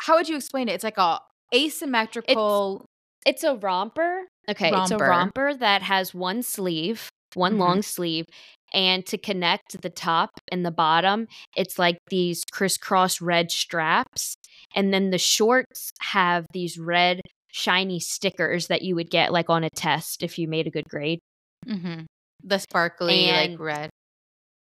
[0.00, 0.72] how would you explain it?
[0.72, 1.18] It's like a
[1.54, 2.84] asymmetrical.
[3.26, 4.26] it's a romper.
[4.48, 5.08] Okay, it's a Romper.
[5.08, 7.58] romper that has one sleeve, one Mhm.
[7.58, 8.26] long sleeve,
[8.74, 11.26] and to connect the top and the bottom,
[11.56, 14.34] it's like these crisscross red straps,
[14.74, 17.20] and then the shorts have these red
[17.52, 20.88] shiny stickers that you would get like on a test if you made a good
[20.88, 21.20] grade.
[21.66, 22.02] Mm-hmm.
[22.42, 23.90] The sparkly, like red.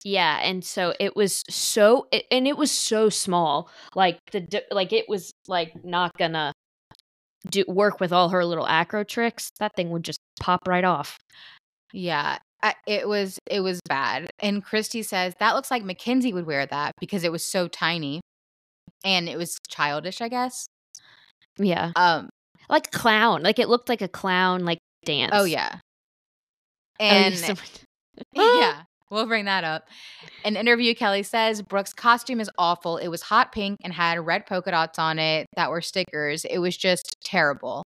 [0.04, 4.92] Yeah, and so it was so, it, and it was so small, like the like
[4.92, 6.52] it was like not gonna
[7.48, 9.48] do work with all her little acro tricks.
[9.60, 11.18] That thing would just pop right off.
[11.92, 14.30] Yeah, I, it was it was bad.
[14.40, 18.20] And Christy says that looks like Mackenzie would wear that because it was so tiny,
[19.04, 20.66] and it was childish, I guess.
[21.58, 22.30] Yeah, Um.
[22.68, 23.42] like clown.
[23.42, 25.30] Like it looked like a clown like dance.
[25.34, 25.78] Oh yeah.
[27.00, 27.54] Oh, And so-
[28.32, 29.88] yeah, we'll bring that up.
[30.44, 32.96] An interview, Kelly says Brooke's costume is awful.
[32.96, 36.44] It was hot pink and had red polka dots on it that were stickers.
[36.44, 37.84] It was just terrible.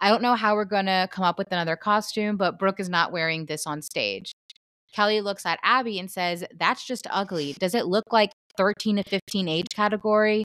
[0.00, 3.12] I don't know how we're gonna come up with another costume, but Brooke is not
[3.12, 4.32] wearing this on stage.
[4.94, 7.54] Kelly looks at Abby and says, That's just ugly.
[7.58, 10.44] Does it look like 13 to 15 age category?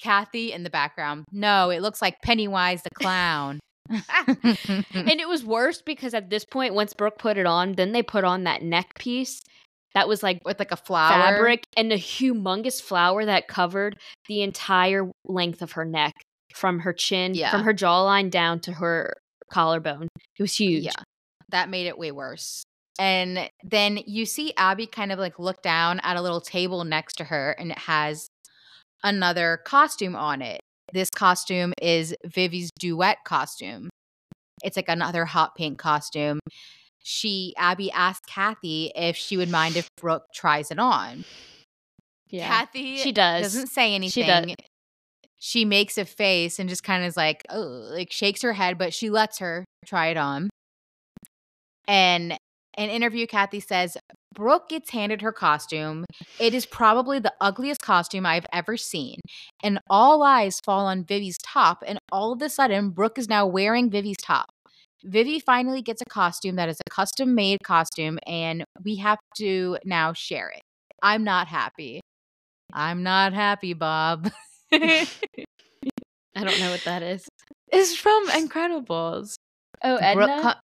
[0.00, 1.24] Cathy in the background.
[1.32, 3.58] No, it looks like Pennywise the clown.
[4.44, 8.02] and it was worse because at this point, once Brooke put it on, then they
[8.02, 9.42] put on that neck piece
[9.94, 11.08] that was like With like a flower.
[11.22, 16.12] fabric and a humongous flower that covered the entire length of her neck
[16.54, 17.50] from her chin, Yeah.
[17.50, 19.14] from her jawline down to her
[19.50, 20.08] collarbone.
[20.38, 20.84] It was huge.
[20.84, 20.92] Yeah.
[21.48, 22.62] That made it way worse.
[22.98, 27.14] And then you see Abby kind of like look down at a little table next
[27.18, 28.28] to her and it has
[29.02, 30.60] another costume on it.
[30.92, 33.90] This costume is Vivi's duet costume.
[34.62, 36.40] It's like another hot pink costume.
[37.02, 41.24] She Abby asked Cathy if she would mind if Brooke tries it on.
[42.28, 42.48] Yeah.
[42.48, 43.42] Cathy She does.
[43.42, 44.24] doesn't say anything.
[44.24, 44.54] She does.
[45.38, 48.78] She makes a face and just kind of is like, oh, like shakes her head,
[48.78, 50.50] but she lets her try it on.
[51.86, 52.32] And
[52.76, 53.96] an interview, Cathy says
[54.36, 56.04] Brooke gets handed her costume.
[56.38, 59.18] It is probably the ugliest costume I've ever seen.
[59.64, 61.82] And all eyes fall on Vivi's top.
[61.84, 64.46] And all of a sudden, Brooke is now wearing Vivi's top.
[65.04, 69.78] Vivi finally gets a costume that is a custom made costume, and we have to
[69.84, 70.62] now share it.
[71.02, 72.00] I'm not happy.
[72.72, 74.30] I'm not happy, Bob.
[74.72, 75.06] I
[76.34, 77.26] don't know what that is.
[77.72, 79.34] It's from Incredibles.
[79.82, 80.60] Oh, Edna.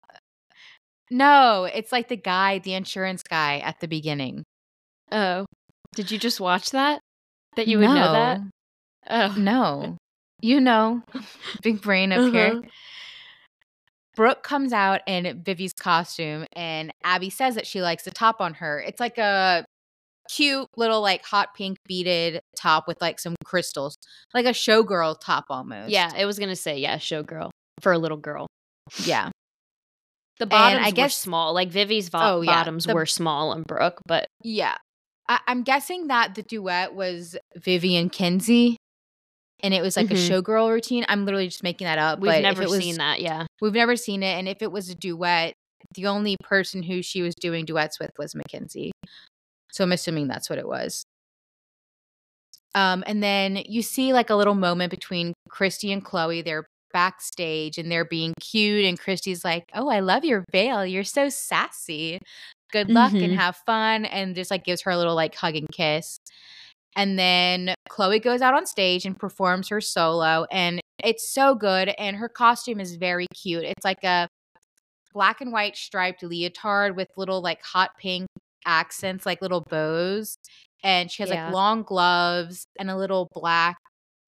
[1.11, 4.43] No, it's like the guy, the insurance guy at the beginning.
[5.11, 5.45] oh,
[5.95, 6.99] did you just watch that?
[7.55, 8.39] That you would know that?
[8.41, 8.49] No.
[9.09, 9.97] Oh, No.
[10.41, 11.01] You know,
[11.63, 12.51] big brain up here.
[12.53, 12.61] Uh-huh.
[14.15, 18.53] Brooke comes out in Vivi's costume, and Abby says that she likes the top on
[18.53, 18.79] her.
[18.79, 19.65] It's like a
[20.33, 23.97] cute little, like hot pink beaded top with like some crystals,
[24.33, 25.89] like a showgirl top almost.
[25.89, 27.49] Yeah, it was gonna say yeah, showgirl
[27.81, 28.47] for a little girl.
[29.03, 29.31] Yeah.
[30.39, 31.53] The bottoms I were guess- small.
[31.53, 34.75] Like Vivi's vo- Oh, yeah, bottoms the- were small and Brooke, but Yeah.
[35.27, 38.77] I- I'm guessing that the duet was Vivi and Kenzie.
[39.61, 40.11] And it was like Mhm.
[40.11, 41.05] a showgirl routine.
[41.09, 42.19] I'm literally just making that up.
[42.19, 43.21] we've never was- seen that.
[43.21, 43.45] Yeah.
[43.61, 44.37] We've never seen it.
[44.39, 45.53] And if it was a duet,
[45.95, 48.91] the only person who she was doing duets with was Mackenzie.
[49.71, 51.03] So I'm assuming that's what it was.
[52.75, 56.41] Um, and then you see like a little moment between Christy and Chloe.
[56.41, 58.85] They're backstage and they're being cute.
[58.85, 60.85] And Christy's like, Oh, I love your veil.
[60.85, 62.19] You're so sassy.
[62.71, 63.37] Good luck and Mhm.
[63.37, 64.05] have fun.
[64.05, 66.17] And just like gives her a little like hug and kiss.
[66.95, 71.89] And then Chloe goes out on stage and performs her solo, and it's so good.
[71.97, 73.63] And her costume is very cute.
[73.63, 74.27] It's like a
[75.13, 78.27] black and white striped leotard with little like hot pink
[78.65, 80.35] accents, like little bows.
[80.83, 81.45] And she has Yeah.
[81.45, 83.77] like long gloves and a little black,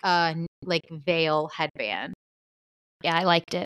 [0.04, 0.34] uh,
[0.64, 2.14] like veil headband.
[3.04, 3.66] Yeah, I liked it.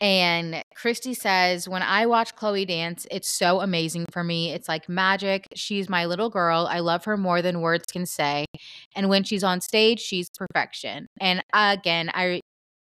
[0.00, 4.50] And Christy says, When I watch Chloe dance, it's so amazing for me.
[4.52, 5.46] It's like magic.
[5.54, 6.66] She's my little girl.
[6.70, 8.46] I love her more than words can say.
[8.96, 11.06] And when she's on stage, she's perfection.
[11.20, 12.40] And again, I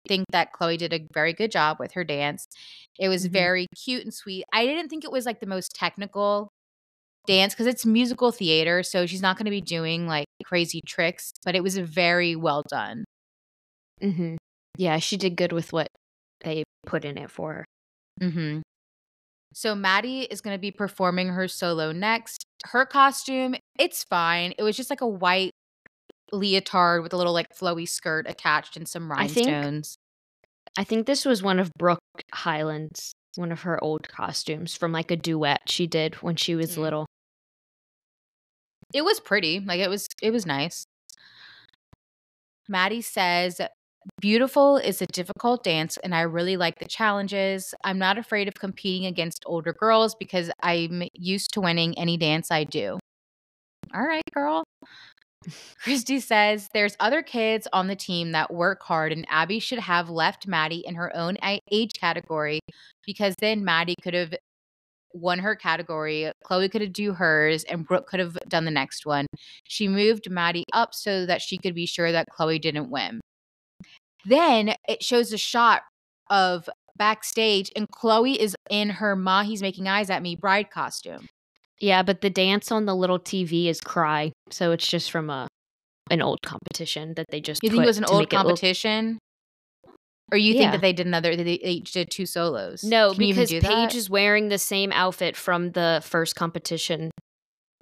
[0.08, 2.48] think that Chloe did a very good job with her dance.
[3.00, 3.32] It was Mhm.
[3.32, 4.46] very cute and sweet.
[4.54, 6.50] I didn't think it was like the most technical
[7.28, 8.84] dance because it's musical theater.
[8.84, 12.64] So she's not going to be doing like crazy tricks, but it was very well
[12.70, 13.06] done.
[14.02, 14.36] hmm
[14.78, 15.88] Yeah, she did good with what
[16.44, 17.66] they put in it for her.
[18.22, 18.62] Mm-hmm.
[19.54, 22.44] So Maddie is going to be performing her solo next.
[22.66, 24.54] Her costume, it's fine.
[24.58, 25.52] It was just like a white
[26.32, 29.96] leotard with a little like flowy skirt attached and some I think- rhinestones.
[30.76, 32.00] I think this was one of Brooke
[32.34, 36.76] Hyland's, one of her old costumes from like a duet she did when she was
[36.76, 36.78] Mm.
[36.80, 37.06] little.
[38.92, 39.60] It was pretty.
[39.60, 40.86] Like it was it was nice.
[42.68, 43.62] Maddie says,
[44.20, 47.74] Beautiful is a difficult dance, and I really like the challenges.
[47.84, 52.52] I'm not afraid of competing against older girls because I'm used to winning any dance
[52.52, 53.00] I do.
[53.94, 54.64] All right, girl.
[55.78, 60.10] Christy says there's other kids on the team that work hard, and Abby should have
[60.10, 61.38] left Maddie in her own
[61.72, 62.60] age category
[63.06, 64.34] because then Maddie could have
[65.14, 66.32] won her category.
[66.44, 69.28] Chloe could have do hers, and Brooke could have done the next one.
[69.66, 73.22] She moved Maddie up so that she could be sure that Chloe didn't win.
[74.26, 75.84] Then it shows a shot
[76.30, 81.28] of backstage, and Chloe is in her Ma He's Making Eyes at Me bride costume.
[81.80, 85.48] Yeah, but the dance on the little TV is Cry, so it's just from a
[86.12, 87.62] an old competition that they just.
[87.64, 89.20] You think it was an old it look- competition?
[90.32, 90.60] Or you Yeah.
[90.62, 92.84] think that they did another, they they each did two solos?
[92.84, 93.96] No, Can because Paige that?
[93.96, 97.12] is wearing the same outfit from the first competition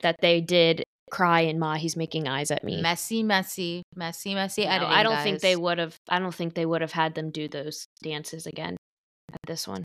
[0.02, 0.84] that they did.
[1.12, 2.82] Cry and Ma, he's making eyes at me.
[2.82, 4.94] Messy, messy, messy, messy No, editing.
[4.94, 5.96] I don't think they would have.
[6.10, 8.78] I don't think they would have had them do those dances again
[9.32, 9.84] at this one.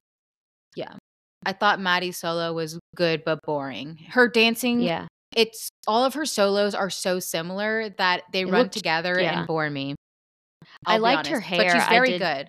[0.76, 0.94] Yeah,
[1.44, 3.98] I thought Maddie's solo was good but boring.
[4.10, 8.62] Her dancing, Yeah, it's all of her solos are so similar that they It run
[8.62, 9.38] looked- together yeah.
[9.40, 9.94] and bore me.
[10.86, 11.74] I I'll be liked her honest, but hair.
[11.80, 12.48] she's very did- good.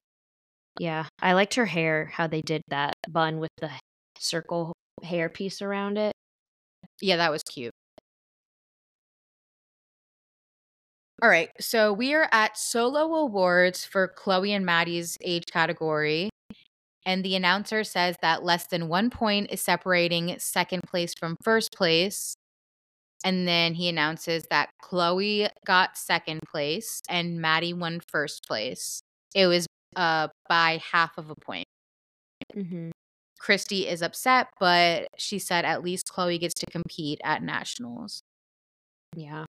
[0.80, 1.06] yeah.
[1.22, 2.06] I liked her hair.
[2.14, 3.72] How they did that bun with the
[4.20, 4.74] circle
[5.04, 6.12] hair piece around it.
[7.02, 7.72] Yeah, that was cute.
[11.22, 16.30] All right, so we are at solo awards for Chloe and Maddie's age category.
[17.08, 21.72] And the announcer says that less than one point is separating second place from first
[21.74, 22.36] place.
[23.24, 29.02] And then he announces that Chloe got second place and Maddie won first place.
[29.34, 29.66] It was
[29.96, 31.66] uh, by half of a point.
[32.56, 32.92] Mm-hmm.
[33.40, 38.22] Christy is upset, but she said at least Chloe gets to compete at nationals.
[39.16, 39.46] Yeah.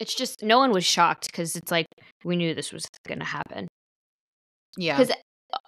[0.00, 1.86] It's just no one was shocked because it's like
[2.24, 3.68] we knew this was going to happen.
[4.76, 4.98] Yeah.
[4.98, 5.16] Because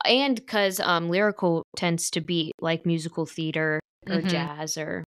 [0.04, 4.28] and because um lyrical tends to be like musical theater or Mhm.
[4.28, 5.04] jazz or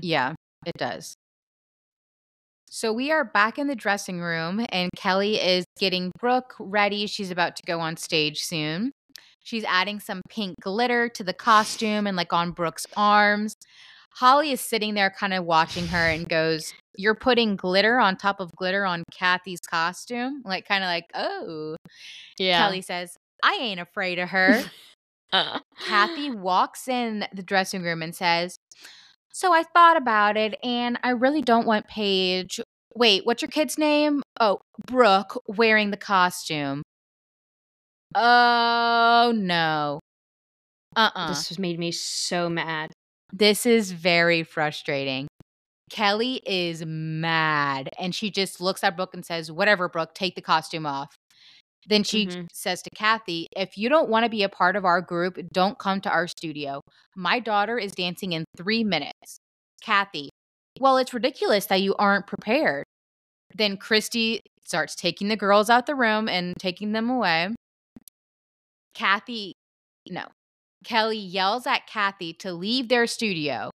[0.00, 0.34] Yeah,
[0.66, 1.14] it does.
[2.68, 7.06] So we are back in the dressing room, and Kelly is getting Brooke ready.
[7.06, 8.92] She's about to go on stage soon.
[9.44, 13.54] She's adding some pink glitter to the costume and like on Brooke's arms.
[14.14, 18.40] Holly is sitting there kind of watching her and goes, You're putting glitter on top
[18.40, 20.42] of glitter on Cathy's costume?
[20.44, 21.76] Like, kind of like, Oh.
[22.38, 22.58] Yeah.
[22.58, 24.62] Kelly says, I ain't afraid of her.
[25.34, 25.60] Uh.
[25.86, 28.58] Cathy walks in the dressing room and says,
[29.32, 32.60] So I thought about it and I really don't want Paige.
[32.94, 34.22] Wait, what's your kid's name?
[34.40, 36.82] Oh, Brooke wearing the costume.
[38.14, 40.00] Oh, no.
[40.94, 42.92] Uh uh This has made me so mad.
[43.32, 45.26] This is very frustrating.
[45.90, 50.42] Kelly is mad and she just looks at Brooke and says, Whatever, Brooke, take the
[50.42, 51.14] costume off.
[51.86, 52.46] Then she Mhm.
[52.52, 55.78] says to Cathy, If you don't want to be a part of our group, don't
[55.78, 56.80] come to our studio.
[57.16, 59.38] My daughter is dancing in three minutes.
[59.82, 60.30] Cathy,
[60.80, 62.84] Well, it's ridiculous that you aren't prepared.
[63.54, 67.54] Then Christy starts taking the girls out the room and taking them away.
[68.94, 69.52] Cathy,
[70.08, 70.26] no.
[70.84, 73.70] Kelly yells at Cathy to leave their studio.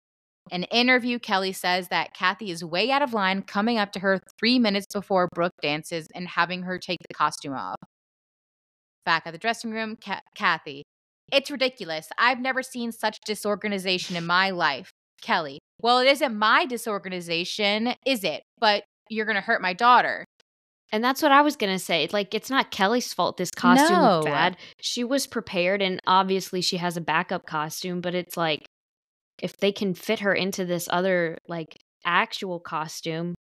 [0.50, 4.20] An interview, Kelly says that Cathy is way out of line, coming up to her
[4.38, 7.76] three minutes before Brooke dances and having her take the costume off.
[9.06, 10.82] Back at the dressing room, Ka- Cathy.
[11.32, 12.08] It's ridiculous.
[12.18, 14.90] I've never seen such disorganization in my life.
[15.22, 15.58] Kelly.
[15.80, 18.42] Well, it isn't my disorganization, is it?
[18.58, 20.24] But you're going to hurt my daughter.
[20.94, 22.08] And that's what I was gonna say.
[22.12, 23.36] Like, it's not Kelly's fault.
[23.36, 24.56] This costume looked bad.
[24.80, 28.00] She was prepared, and obviously she has a backup costume.
[28.00, 28.68] But it's like,
[29.42, 33.34] if they can fit her into this other like actual costume,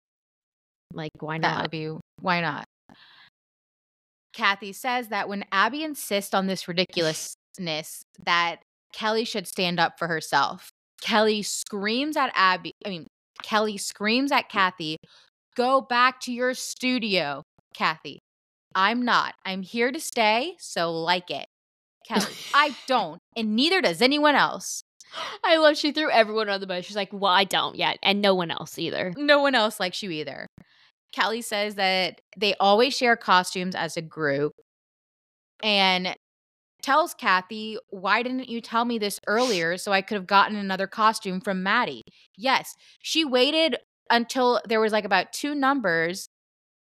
[0.93, 1.62] like why That not?
[1.64, 1.89] would be
[2.22, 2.64] why not?
[4.32, 8.62] Cathy says that when Abby insists on this ridiculousness, that
[8.93, 10.70] Kelly should stand up for herself.
[11.02, 12.72] Kelly screams at Abby.
[12.86, 13.08] I mean,
[13.43, 14.52] Kelly screams at mm.
[14.52, 14.97] Cathy,
[15.56, 17.43] "Go back to your studio,
[17.74, 18.20] Cathy."
[18.74, 19.36] I'm not.
[19.45, 21.47] I'm here to stay, so like it.
[22.08, 24.84] Kelly, I don't, and neither does anyone else.
[25.43, 26.86] I love she threw everyone on the bus.
[26.86, 30.02] She's like, "Well, I don't yet, and no one else either." No one else likes
[30.02, 30.47] you either.
[31.12, 34.54] Kelly says that they always share costumes as a group
[35.62, 36.16] and
[36.82, 40.88] tells Cathy, Why didn't you tell me this earlier so I could have gotten another
[40.88, 42.02] costume from Maddie?
[42.36, 43.78] Yes, she waited
[44.12, 46.28] until there was like about two numbers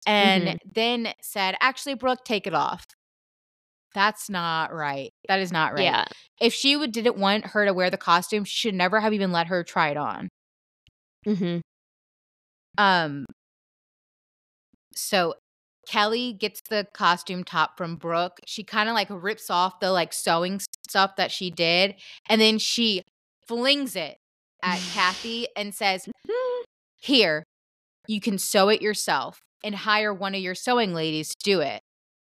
[0.06, 0.58] and Mhm.
[0.74, 2.84] then said, Actually, Brooke, take it off.
[3.94, 5.12] That's not right.
[5.28, 5.84] That is not right.
[5.84, 6.04] Yeah,
[6.40, 9.32] If she would, didn't want her to wear the costume, she should never have even
[9.32, 10.28] let her try it on.
[11.26, 11.60] Mm-hmm.
[12.76, 13.24] Um
[14.94, 15.34] so
[15.88, 18.40] Kelly gets the costume top from Brooke.
[18.46, 21.94] She kind of like rips off the like sewing stuff that she did
[22.28, 23.02] and then she
[23.46, 24.16] flings it
[24.62, 26.08] at Cathy and says,
[27.04, 27.44] "Here,
[28.08, 31.82] you can sew it yourself and hire one of your sewing ladies to do it."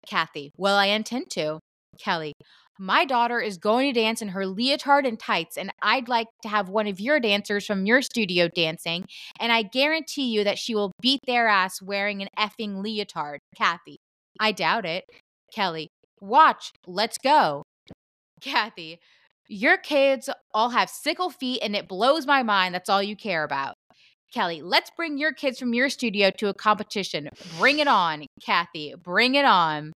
[0.06, 1.60] Cathy, "Well, I intend to."
[1.98, 2.32] Kelly,
[2.78, 6.48] "My daughter is going to dance in her leotard and tights and I'd like to
[6.48, 9.04] have one of your dancers from your studio dancing
[9.38, 13.40] and I guarantee you that she will beat their ass wearing an effing leotard.
[13.54, 13.98] Cathy,
[14.40, 15.04] I doubt it.
[15.54, 15.88] Kelly,
[16.20, 17.62] watch, let's go.
[18.40, 18.98] Cathy,
[19.48, 23.44] your kids all have sickle feet and it blows my mind that's all you care
[23.44, 23.74] about.
[24.32, 27.28] Kelly, let's bring your kids from your studio to a competition.
[27.58, 28.94] Bring it on, Cathy.
[29.02, 29.92] Bring it on.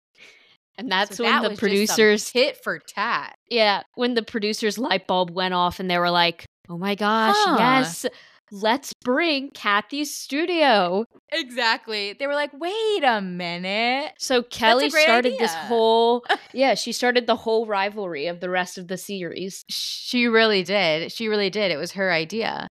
[0.79, 3.35] and that's So when that the was just some producers, tit for tat.
[3.51, 7.35] yeah, when the producers' light bulb went off, and they were like, "Oh my gosh,
[7.39, 7.57] Huh.
[7.59, 8.05] yes,
[8.53, 12.13] let's bring Cathy's studio." Exactly.
[12.13, 14.13] They were like, wait a minute.
[14.19, 18.87] So Kelly started this whole yeah, she started the whole rivalry of the rest of
[18.89, 19.65] the series.
[19.69, 21.11] She really did.
[21.11, 21.73] She really did.
[21.73, 22.69] It was her idea.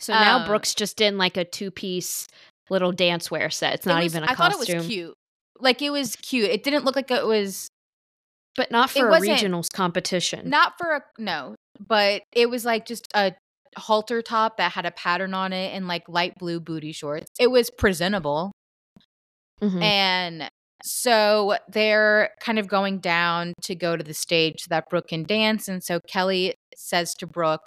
[0.00, 2.26] So now Um, Brooke's just in like a two piece
[2.70, 3.74] little dance wear set.
[3.74, 4.44] It's It not was- even a I costume.
[4.44, 5.14] I thought it was cute.
[5.58, 6.48] Like it was cute.
[6.50, 7.68] It didn't look like it was
[8.56, 10.48] But not for a regionals competition.
[10.48, 13.34] not for a no, but it was like just a
[13.76, 17.26] halter top that had a pattern on it and like light blue booty shorts.
[17.38, 18.52] It was presentable.
[19.60, 19.82] Mhm.
[19.82, 20.48] And
[20.82, 25.24] so they're kind of going down to go to the stage so that Brooke can
[25.24, 25.68] dance.
[25.68, 27.60] And so Kelly says to Brooke,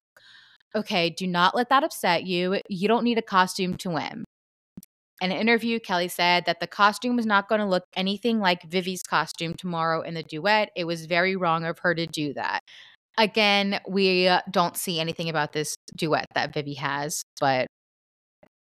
[0.76, 2.60] Okay, do not let that upset you.
[2.68, 4.24] You don't need a costume to win.
[5.22, 8.64] In an interview, Kelly said that the costume was not going to look anything like
[8.64, 10.70] Vivi's costume tomorrow in the duet.
[10.76, 12.60] It was very wrong of her to do that.
[13.18, 17.68] Again, we uh, don't see anything about this duet that Vivi has, but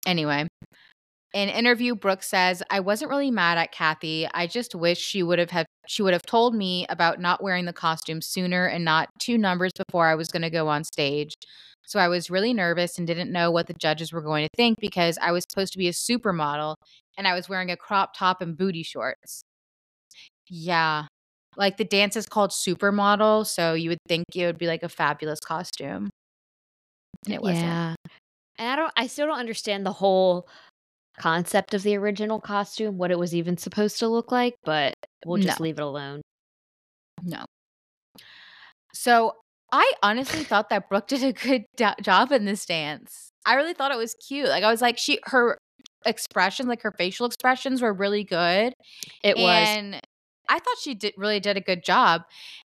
[0.06, 0.48] anyway.
[1.34, 4.28] In an interview, Brooke says, I wasn't really mad at Cathy.
[4.34, 7.66] I just wish she would have, have she would have told me about not wearing
[7.66, 11.34] the costume sooner and not two numbers before I was going to go on stage.
[11.86, 14.80] So I was really nervous and didn't know what the judges were going to think
[14.80, 16.76] because I was supposed to be a supermodel
[17.18, 19.44] and I was wearing a crop top and booty shorts.
[20.48, 21.06] Yeah.
[21.58, 24.90] Like the dance is called supermodel, so you would think it would be like a
[24.90, 26.10] fabulous costume.
[27.26, 27.66] And it wasn't.
[27.66, 27.96] Yeah.
[28.58, 30.48] And I don't I still don't understand the whole
[31.18, 34.94] concept of the original costume, what it was even supposed to look like, but
[35.26, 35.64] we'll just No.
[35.64, 36.22] leave it alone.
[37.24, 37.46] No.
[38.94, 39.34] So
[39.72, 43.32] I honestly thought that Brooke did a good do- job in this dance.
[43.46, 44.48] I really thought it was cute.
[44.48, 45.58] Like I was like, she her
[46.06, 48.74] expression, like her facial expressions, were really good.
[49.24, 50.02] It was and
[50.48, 52.24] I thought she did really did a good job.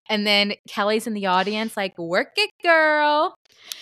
[0.08, 3.34] And then Kelly's in the audience, like, work it, girl.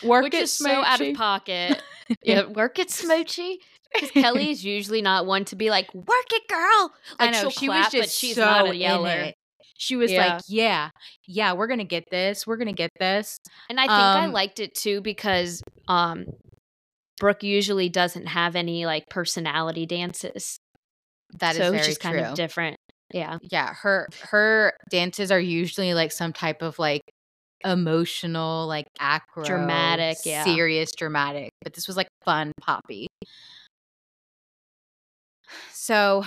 [0.03, 0.25] Work it.
[0.25, 1.83] which it, is so out of pocket.
[2.23, 3.57] yeah, work it, Smoochy.
[3.93, 7.51] Because Kelly is usually not one to be like, "Work it, girl." Like I know
[7.51, 9.33] she clap, was just but she's so not a yeller.
[9.79, 10.35] She was Yeah.
[10.35, 10.91] like, "Yeah,
[11.27, 12.47] yeah, we're gonna get this.
[12.47, 16.25] We're gonna get this." And I think I Um, liked it too because um
[17.19, 20.59] Brooke usually doesn't have any like personality dances.
[21.41, 22.13] That is so very it's just true.
[22.13, 22.77] kind of different.
[23.13, 23.39] Yeah.
[23.43, 27.03] yeah, her her dances are usually like some type of like
[27.65, 30.45] emotional, like acro, Dramatic, yeah.
[30.45, 31.51] serious, dramatic.
[31.63, 33.07] But this was like fun, poppy.
[35.73, 36.25] So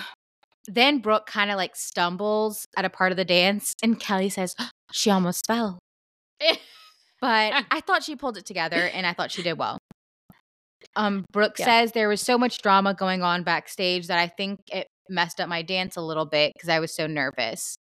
[0.67, 4.55] then Brooke kind of like stumbles at a part of the dance, and Kelly says
[4.91, 5.79] she almost fell.
[7.21, 9.77] But I thought she pulled it together, and I thought she did well.
[10.95, 11.65] Um, Brooke Yeah.
[11.65, 15.49] says there was so much drama going on backstage that I think it messed up
[15.49, 17.75] my dance a little bit because I was so nervous.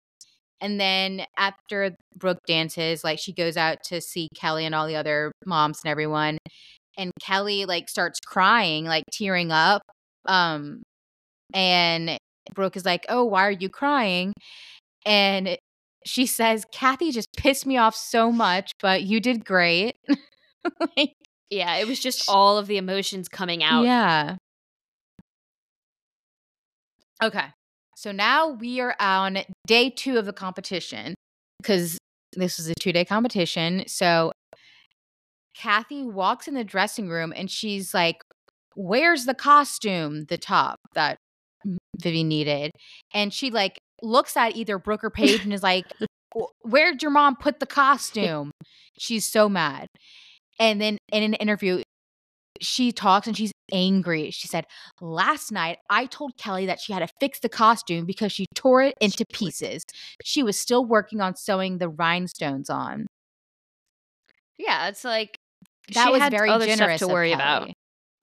[0.61, 4.95] And then after Brooke dances, like she goes out to see Kelly and all the
[4.95, 6.37] other moms and everyone,
[6.97, 9.81] and Kelly like starts crying, like tearing up.
[10.27, 10.81] Um,
[11.53, 12.17] and
[12.53, 14.33] Brooke is like, "Oh, why are you crying?"
[15.05, 15.57] And
[16.05, 19.95] she says, "Cathy just pissed me off so much, but you did great."
[20.97, 21.13] Like,
[21.51, 23.83] yeah, it was just all of the emotions coming out.
[23.83, 24.37] yeah.
[27.21, 27.45] Okay.
[27.95, 31.15] So now we are on day two of the competition
[31.61, 31.97] because
[32.33, 33.83] this was a two day competition.
[33.87, 34.31] So
[35.55, 38.21] Cathy walks in the dressing room and she's like,
[38.75, 40.25] Where's the costume?
[40.25, 41.17] The top that
[42.01, 42.71] Vivi needed.
[43.13, 45.85] And she like looks at either Brooke or Paige and is like,
[46.63, 48.51] Where'd your mom put the costume?
[48.97, 49.87] She's so mad.
[50.59, 51.83] And then in an interview,
[52.61, 54.31] she talks and she's angry.
[54.31, 54.65] She said,
[55.01, 58.81] Last night, I told Kelly that she had to fix the costume because she tore
[58.81, 59.83] it into pieces.
[60.23, 63.07] She was still working on sewing the rhinestones on.
[64.57, 65.37] Yeah, it's like
[65.93, 67.71] That she was had very generous to worry of about.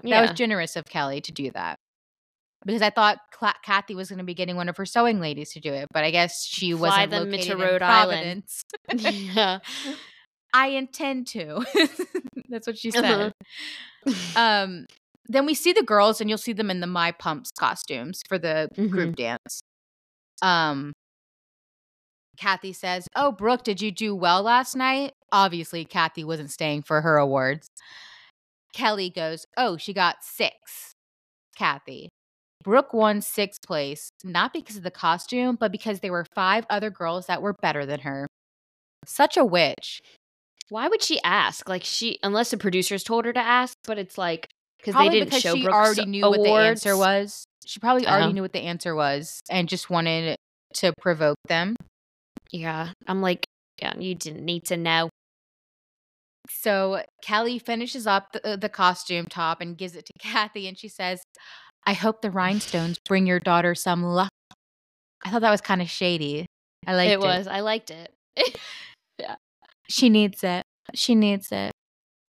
[0.02, 0.20] Yeah.
[0.20, 1.76] That was generous of Kelly to do that.
[2.64, 5.52] Because I thought Cla- Cathy was going to be getting one of her sewing ladies
[5.54, 8.44] to do it, but I guess she Fly wasn't them located to in Rhode Island.
[8.88, 9.26] Providence.
[9.34, 9.58] yeah.
[10.54, 11.64] I intend to.
[12.48, 13.30] That's what she Uh-huh.
[14.06, 14.14] said.
[14.36, 14.86] um,
[15.28, 18.38] then we see the girls, and you'll see them in the My Pumps costumes for
[18.38, 19.60] the group dance.
[20.42, 20.92] Um,
[22.36, 27.00] Cathy says, "Oh, Brooke, did you do well last night?" Obviously, Cathy wasn't staying for
[27.00, 27.68] her awards.
[28.74, 30.92] Kelly goes, "Oh, she got six.
[31.56, 32.08] Cathy.
[32.62, 36.90] Brooke won sixth place, not because of the costume, but because there were five other
[36.90, 38.28] girls that were better than her.
[39.06, 40.00] Such a witch.
[40.68, 41.68] Why would she ask?
[41.68, 44.48] Like she, unless the producers told her to ask, but it's like
[44.78, 47.44] because they didn't because show she Brooke's already knew what the answer was.
[47.66, 48.32] She probably already Uh-huh.
[48.32, 50.36] knew what the answer was and just wanted
[50.74, 51.76] to provoke them.
[52.50, 53.44] Yeah, I'm like,
[53.80, 55.08] yeah, you didn't need to know.
[56.50, 60.88] So Kelly finishes up the, the costume top and gives it to Cathy, and she
[60.88, 61.22] says,
[61.86, 64.30] "I hope the rhinestones bring your daughter some luck."
[65.24, 66.46] I thought that was kind of shady.
[66.86, 67.14] I liked it.
[67.14, 67.46] it was.
[67.46, 68.12] I liked it.
[69.18, 69.36] Yeah.
[69.88, 70.64] She needs it.
[70.94, 71.70] She needs it.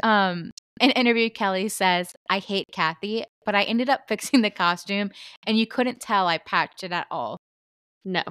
[0.03, 0.51] Um,
[0.81, 5.13] an interview, Kelly says, I hate Cathy, but I ended up fixing the costume
[5.47, 7.39] and you couldn't tell I patched it at all.
[8.05, 8.23] no.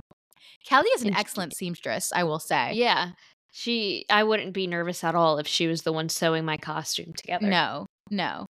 [0.66, 2.74] Kelly is an excellent seamstress, I will say.
[2.74, 3.12] Yeah.
[3.52, 7.14] She I wouldn't be nervous at all if she was the one sewing my costume
[7.14, 7.48] together.
[7.48, 8.46] No, no.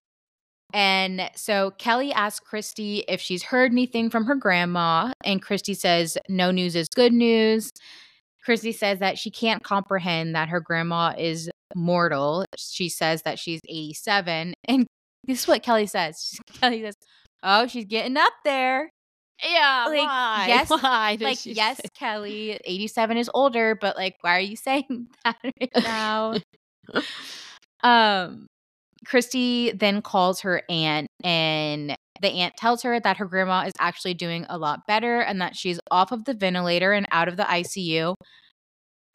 [0.74, 6.18] And so Kelly asks Christy if she's heard anything from her grandma, and Christy says,
[6.28, 7.72] No news is good news.
[8.44, 12.46] Christy says that she can't comprehend that her grandma is mortal.
[12.58, 14.54] She says that she's 87.
[14.68, 14.88] And
[15.26, 16.38] this is what Kelly says.
[16.60, 16.96] Kelly says,
[17.44, 18.90] Oh, she's getting up there.
[19.44, 19.86] Yeah.
[19.88, 20.46] Like, why?
[20.48, 21.18] yes, Why?
[21.22, 25.72] like, yes, say- Kelly, 87 is older, but like, why are you saying that right
[25.84, 26.36] now?
[27.84, 28.48] um,
[29.06, 34.14] Christy then calls her aunt and the aunt tells her that her grandma is actually
[34.14, 37.44] doing a lot better and that she's off of the ventilator and out of the
[37.44, 38.16] ICU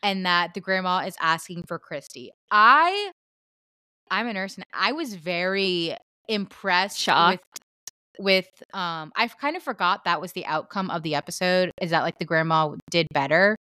[0.02, 2.30] and that the grandma is asking for Christy.
[2.50, 3.10] I
[4.10, 5.96] I'm a nurse and I was very
[6.28, 7.42] impressed Shocked.
[8.18, 11.90] with with um I kind of forgot that was the outcome of the episode is
[11.90, 13.56] that like the grandma did better.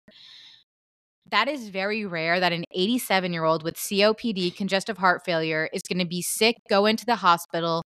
[1.31, 5.82] That is very rare that an 87 year old with COPD, congestive heart failure, is
[5.82, 7.82] going to be sick, go into the hospital,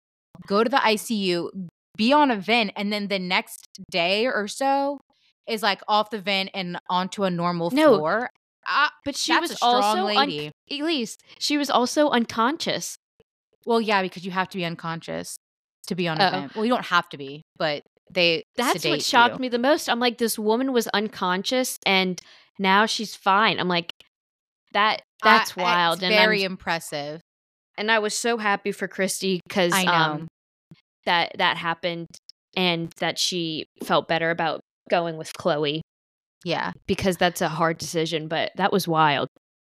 [0.47, 1.49] go to the ICU,
[1.97, 5.01] be on a vent, and then the next day or so
[5.49, 8.31] is like off the vent and onto a normal No, floor.
[8.67, 10.51] Ah, But she was also un- lady.
[10.71, 11.17] Elise.
[11.39, 12.97] She was also unconscious.
[13.67, 15.37] well, yeah, because you have to be unconscious
[15.87, 16.31] to be on a Oh.
[16.31, 16.55] vent.
[16.55, 19.41] Well, you don't have to be, but they That's what shocked you.
[19.41, 19.89] me the most.
[19.89, 22.21] I'm like, this woman was unconscious and
[22.59, 23.59] now she's fine.
[23.61, 23.91] I'm like,
[24.73, 26.03] that that's I- wild.
[26.03, 27.21] And very I'm, impressive.
[27.77, 29.93] and I was so happy for Christy because I know.
[29.93, 30.29] um,
[31.07, 32.09] that that happened
[32.57, 34.61] and that she felt better about
[34.91, 35.83] going with Chloe
[36.45, 36.73] Yeah.
[36.87, 38.29] because that's a hard decision.
[38.29, 39.29] But that was wild.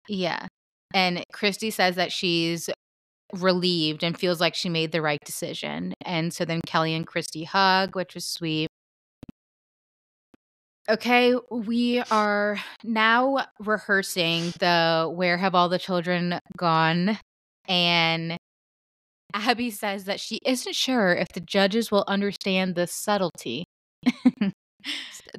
[0.09, 0.47] Yeah.
[0.93, 2.69] And Christy says that she's
[3.33, 5.93] relieved and feels like she made the right decision.
[6.05, 8.67] And so then Kelly and Christy hug, which was sweet.
[10.89, 17.17] Okay, we are now rehearsing the Where Have All the Children Gone?
[17.69, 18.37] And
[19.33, 23.65] Abby says that she isn't sure if the judges will understand the subtlety.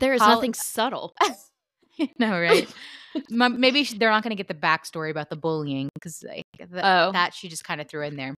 [0.01, 1.15] There is nothing subtle.
[2.19, 2.67] no, right?
[3.31, 7.13] Maybe they're not going to get the backstory about the bullying because like, th- Oh.
[7.13, 8.35] that she just kind of threw in there.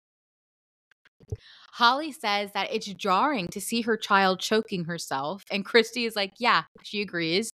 [1.73, 6.33] Holly says that it's jarring to see her child choking herself, and Christy is like,
[6.39, 7.51] "Yeah, she agrees."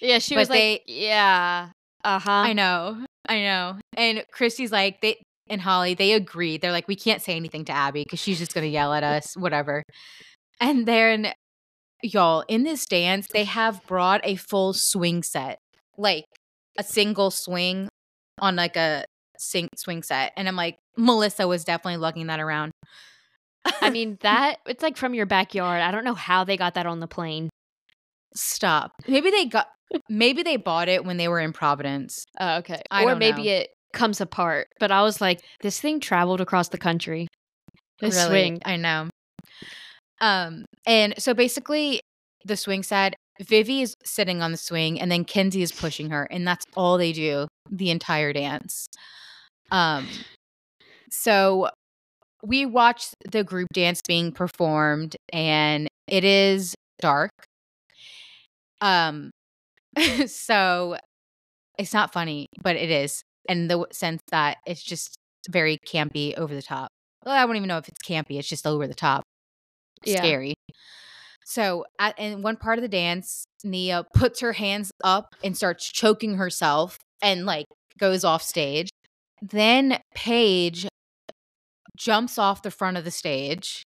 [0.00, 1.70] Yeah, she But was they- like, yeah,
[2.04, 2.30] uh huh.
[2.30, 3.78] I know, I know.
[3.96, 6.56] And Christy's like, they and Holly they agree.
[6.56, 9.36] They're like, we can't say anything to Abby because she's just gonna yell at us,
[9.36, 9.82] whatever.
[10.60, 11.32] And then,
[12.02, 15.58] y'all, in this dance, they have brought a full swing set,
[15.96, 16.24] like
[16.78, 17.88] a single swing
[18.40, 19.04] on like a
[19.42, 20.32] sing- swing set.
[20.36, 22.72] And I'm like, Melissa was definitely lugging that around.
[23.80, 25.82] I mean, that it's like from your backyard.
[25.82, 27.48] I don't know how they got that on the plane.
[28.34, 28.92] Stop.
[29.06, 29.68] Maybe they got.
[30.08, 32.24] Maybe they bought it when they were in Providence.
[32.40, 32.80] Oh, okay.
[32.90, 33.52] I or maybe know.
[33.52, 34.68] it comes apart.
[34.80, 37.28] But I was like, this thing traveled across the country.
[38.00, 38.62] This Really, swing.
[38.64, 39.10] I know.
[40.22, 42.00] Um, and so basically,
[42.44, 46.24] the swing set, Vivi is sitting on the swing, and then Kenzie is pushing her,
[46.30, 48.86] and that's all they do the entire dance.
[49.72, 50.06] Um,
[51.10, 51.68] so
[52.44, 57.30] we watch the group dance being performed, and it is dark.
[58.80, 59.30] Um,
[60.26, 60.96] so
[61.78, 65.16] it's not funny, but it is, in the sense that it's just
[65.50, 66.88] very campy, over the top.
[67.24, 68.38] Well, I don't even know if it's campy.
[68.38, 69.22] It's just over the top,
[70.04, 70.20] Yeah.
[70.20, 70.54] scary.
[71.44, 75.90] So, at, in one part of the dance, Nia puts her hands up and starts
[75.90, 77.66] choking herself and like
[77.98, 78.88] goes off stage.
[79.42, 80.86] Then Paige
[81.96, 83.82] jumps off the front of the stage.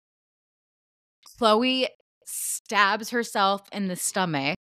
[1.38, 1.88] Chloe
[2.26, 4.56] stabs herself in the stomach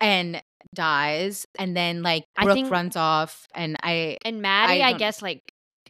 [0.00, 0.42] and
[0.74, 1.46] dies.
[1.58, 3.46] And then like I Brooke think- runs off.
[3.54, 5.40] And I, And Maddie, I I, guess, like,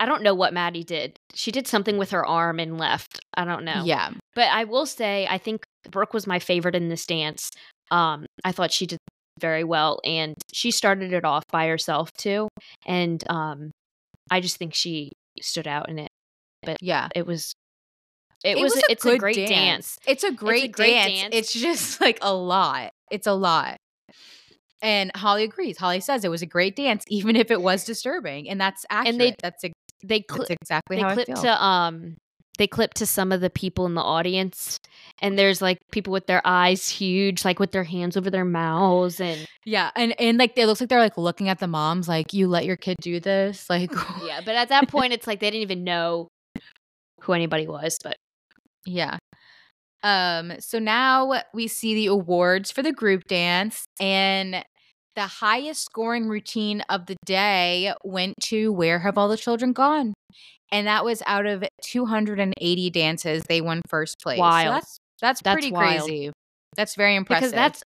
[0.00, 1.18] I don't know what Maddie did.
[1.34, 3.20] She did something with her arm and left.
[3.34, 3.82] I don't know.
[3.84, 7.50] yeah, But I will say, I think Brooke was my favorite in this dance.
[7.90, 8.98] Um, I thought she did
[9.40, 12.48] very well, and she started it off by herself too.
[12.86, 13.70] And um,
[14.30, 16.08] I just think she stood out in it.
[16.62, 17.08] But yeah.
[17.14, 17.54] It was,
[18.44, 19.98] it, was, a it's a great dance.
[20.06, 21.20] It's a great, great dance.
[21.22, 21.34] dance.
[21.34, 22.90] It's just like a lot.
[23.10, 23.76] It's a lot.
[24.82, 25.76] And Holly agrees.
[25.78, 29.18] Holly says it was a great dance, even if it was disturbing, and that's accurate.
[29.18, 31.42] they- that's, ex- They cl- that's exactly they how I clipped feel.
[31.42, 32.16] to um
[32.60, 34.78] they clip to some of the people in the audience
[35.22, 39.18] and there's like people with their eyes huge like with their hands over their mouths
[39.18, 42.34] and yeah, and and like it looks like they're like looking at the moms, like
[42.34, 43.90] you let your kid do this, like
[44.22, 46.28] yeah but at that point it's like they didn't even know
[47.22, 48.16] who anybody was but
[48.84, 49.16] Yeah.
[50.02, 54.64] Um, so now we see the awards for the group dance, and
[55.14, 60.14] the highest scoring routine of the day went to Where Have All the Children Gone?
[60.72, 64.36] And that was out of 280 dances, they won first place.
[64.38, 64.74] So Wild.
[64.74, 66.02] that's that's, That's pretty wild.
[66.08, 66.32] crazy.
[66.76, 67.50] That's very impressive.
[67.50, 67.82] because that's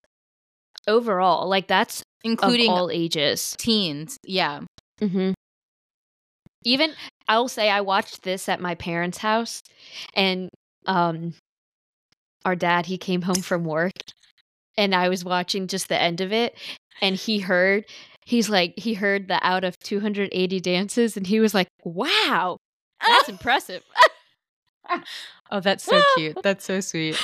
[0.87, 4.17] overall like that's including all ages teens.
[4.23, 4.61] Yeah.
[5.01, 5.31] mm-hmm.
[6.63, 6.93] even
[7.27, 9.61] i will say i watched this at my parents house
[10.13, 10.49] and
[10.85, 11.33] um
[12.45, 13.91] our dad he came home from work
[14.77, 16.55] and i was watching just the end of it
[17.01, 17.83] and he heard
[18.25, 22.57] he's like he heard the out of 280 dances and he was like wow
[23.07, 23.83] that's impressive
[25.51, 26.37] oh, that's so cute.
[26.43, 27.17] That's so sweet.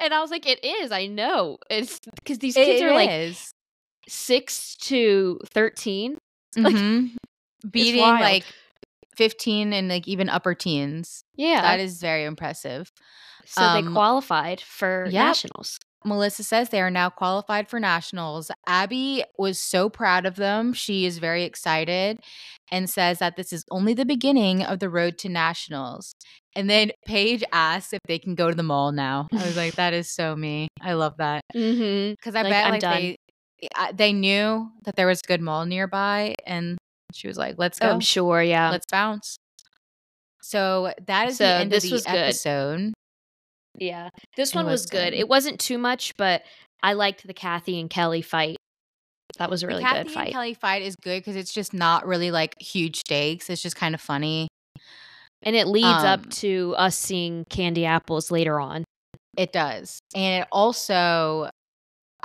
[0.00, 0.92] And I was like, it is.
[0.92, 1.58] I know.
[1.70, 3.36] It's because these It kids are like
[4.08, 6.18] six to 13.
[6.56, 7.10] Mhm.
[7.70, 8.44] beating like
[9.16, 11.22] 15 and like even upper teens.
[11.36, 11.62] Yeah.
[11.62, 12.90] That is very impressive.
[13.44, 15.26] so they um, qualified for yep.
[15.26, 15.78] nationals.
[16.08, 18.50] Melissa says they are now qualified for nationals.
[18.66, 20.72] Abby was so proud of them.
[20.72, 22.18] She is very excited
[22.70, 26.14] and says that this is only the beginning of the road to nationals.
[26.54, 29.28] And then Paige asks if they can go to the mall now.
[29.32, 30.68] I was like, that is so me.
[30.80, 31.42] I love that.
[31.54, 32.12] Mm-hmm.
[32.12, 33.00] Because I Like, bet I'm like done.
[33.00, 33.16] they
[33.94, 36.78] they knew that there was a good mall nearby and
[37.12, 37.88] she was like, let's go.
[37.90, 38.42] I'm sure.
[38.42, 38.70] Yeah.
[38.70, 39.36] Let's bounce.
[40.42, 42.34] So that is So the end this of the was good.
[43.80, 44.08] Yeah.
[44.36, 45.14] This one was, good.
[45.14, 46.42] It wasn't too much, but
[46.82, 48.56] I liked the Cathy and Kelly fight.
[49.38, 50.24] That was a really Cathy good fight.
[50.26, 53.50] and Kelly fight is good because it's just not really like huge stakes.
[53.50, 54.48] It's just kind of funny.
[55.42, 58.82] and it leads Um, up to us seeing Candy Apples later on.
[59.36, 60.00] It does.
[60.12, 61.48] And it also,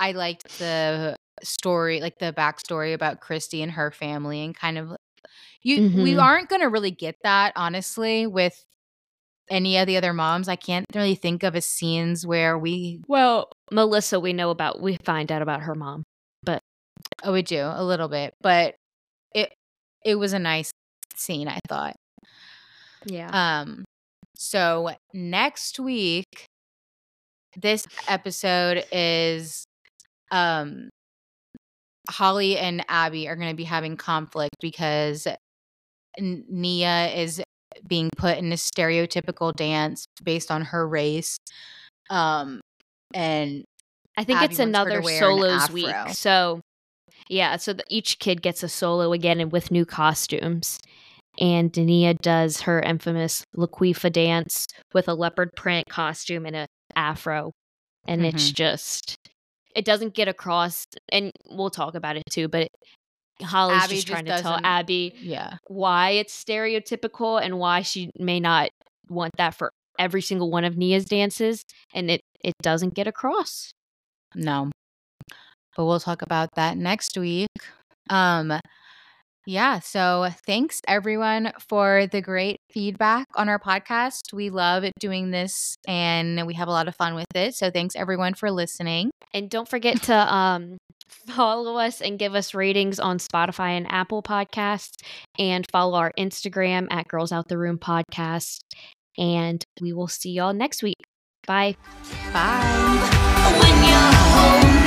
[0.00, 4.96] I liked the story, like the backstory about Christy and her family, and kind of
[5.62, 5.82] you.
[6.02, 6.22] We Mhm.
[6.22, 8.60] aren't going to really get that honestly with
[9.50, 10.48] any of the other moms.
[10.48, 14.96] I can't really think of a scenes where we Well, Melissa, we know about, we
[15.04, 16.04] find out about her mom.
[16.42, 16.60] But.
[17.22, 18.74] Oh we do a little bit, but
[19.34, 19.52] it
[20.04, 20.70] it was a nice
[21.16, 21.48] scene.
[21.48, 21.96] I thought.
[23.06, 23.30] Yeah.
[23.32, 23.84] Um,
[24.36, 26.46] so next week,
[27.56, 29.64] this episode is
[30.30, 30.88] um
[32.10, 35.26] Holly and Abby are going to be having conflict because
[36.18, 37.42] Nia is
[37.86, 41.36] being put in a stereotypical dance based on her race.
[42.10, 42.60] Um,
[43.12, 43.64] and
[44.16, 45.94] I think Abby it's wants her to another an solos week.
[46.12, 46.60] So,
[47.28, 50.78] yeah, so the, each kid gets a solo again and with new costumes.
[51.40, 57.50] And Dania does her infamous Laquifa dance with a leopard print costume and a afro.
[58.06, 58.54] And it's Mm-hmm.
[58.54, 59.16] just,
[59.74, 60.84] it doesn't get across.
[61.08, 62.68] And we'll talk about it too, but it,
[63.42, 68.10] Holly's Abby just just trying to tell Abby yeah, why it's stereotypical and why she
[68.18, 68.70] may not
[69.08, 71.64] want that for every single one of Nia's dances.
[71.92, 73.72] And it, it doesn't get across.
[74.34, 74.70] no.
[75.76, 77.48] But we'll talk about that next week.
[78.08, 78.60] Um,
[79.46, 84.32] yeah, so thanks everyone for the great feedback on our podcast.
[84.32, 87.54] We love doing this and we have a lot of fun with it.
[87.54, 89.10] So thanks everyone for listening.
[89.34, 90.78] And don't forget to um,
[91.26, 94.96] follow us and give us ratings on Spotify and Apple Podcasts,
[95.38, 98.60] and follow our Instagram at Girls Out the Room Podcast.
[99.18, 101.02] And we will see y'all next week.
[101.46, 101.76] Bye.
[102.32, 103.60] Bye.
[103.60, 104.84] when you're home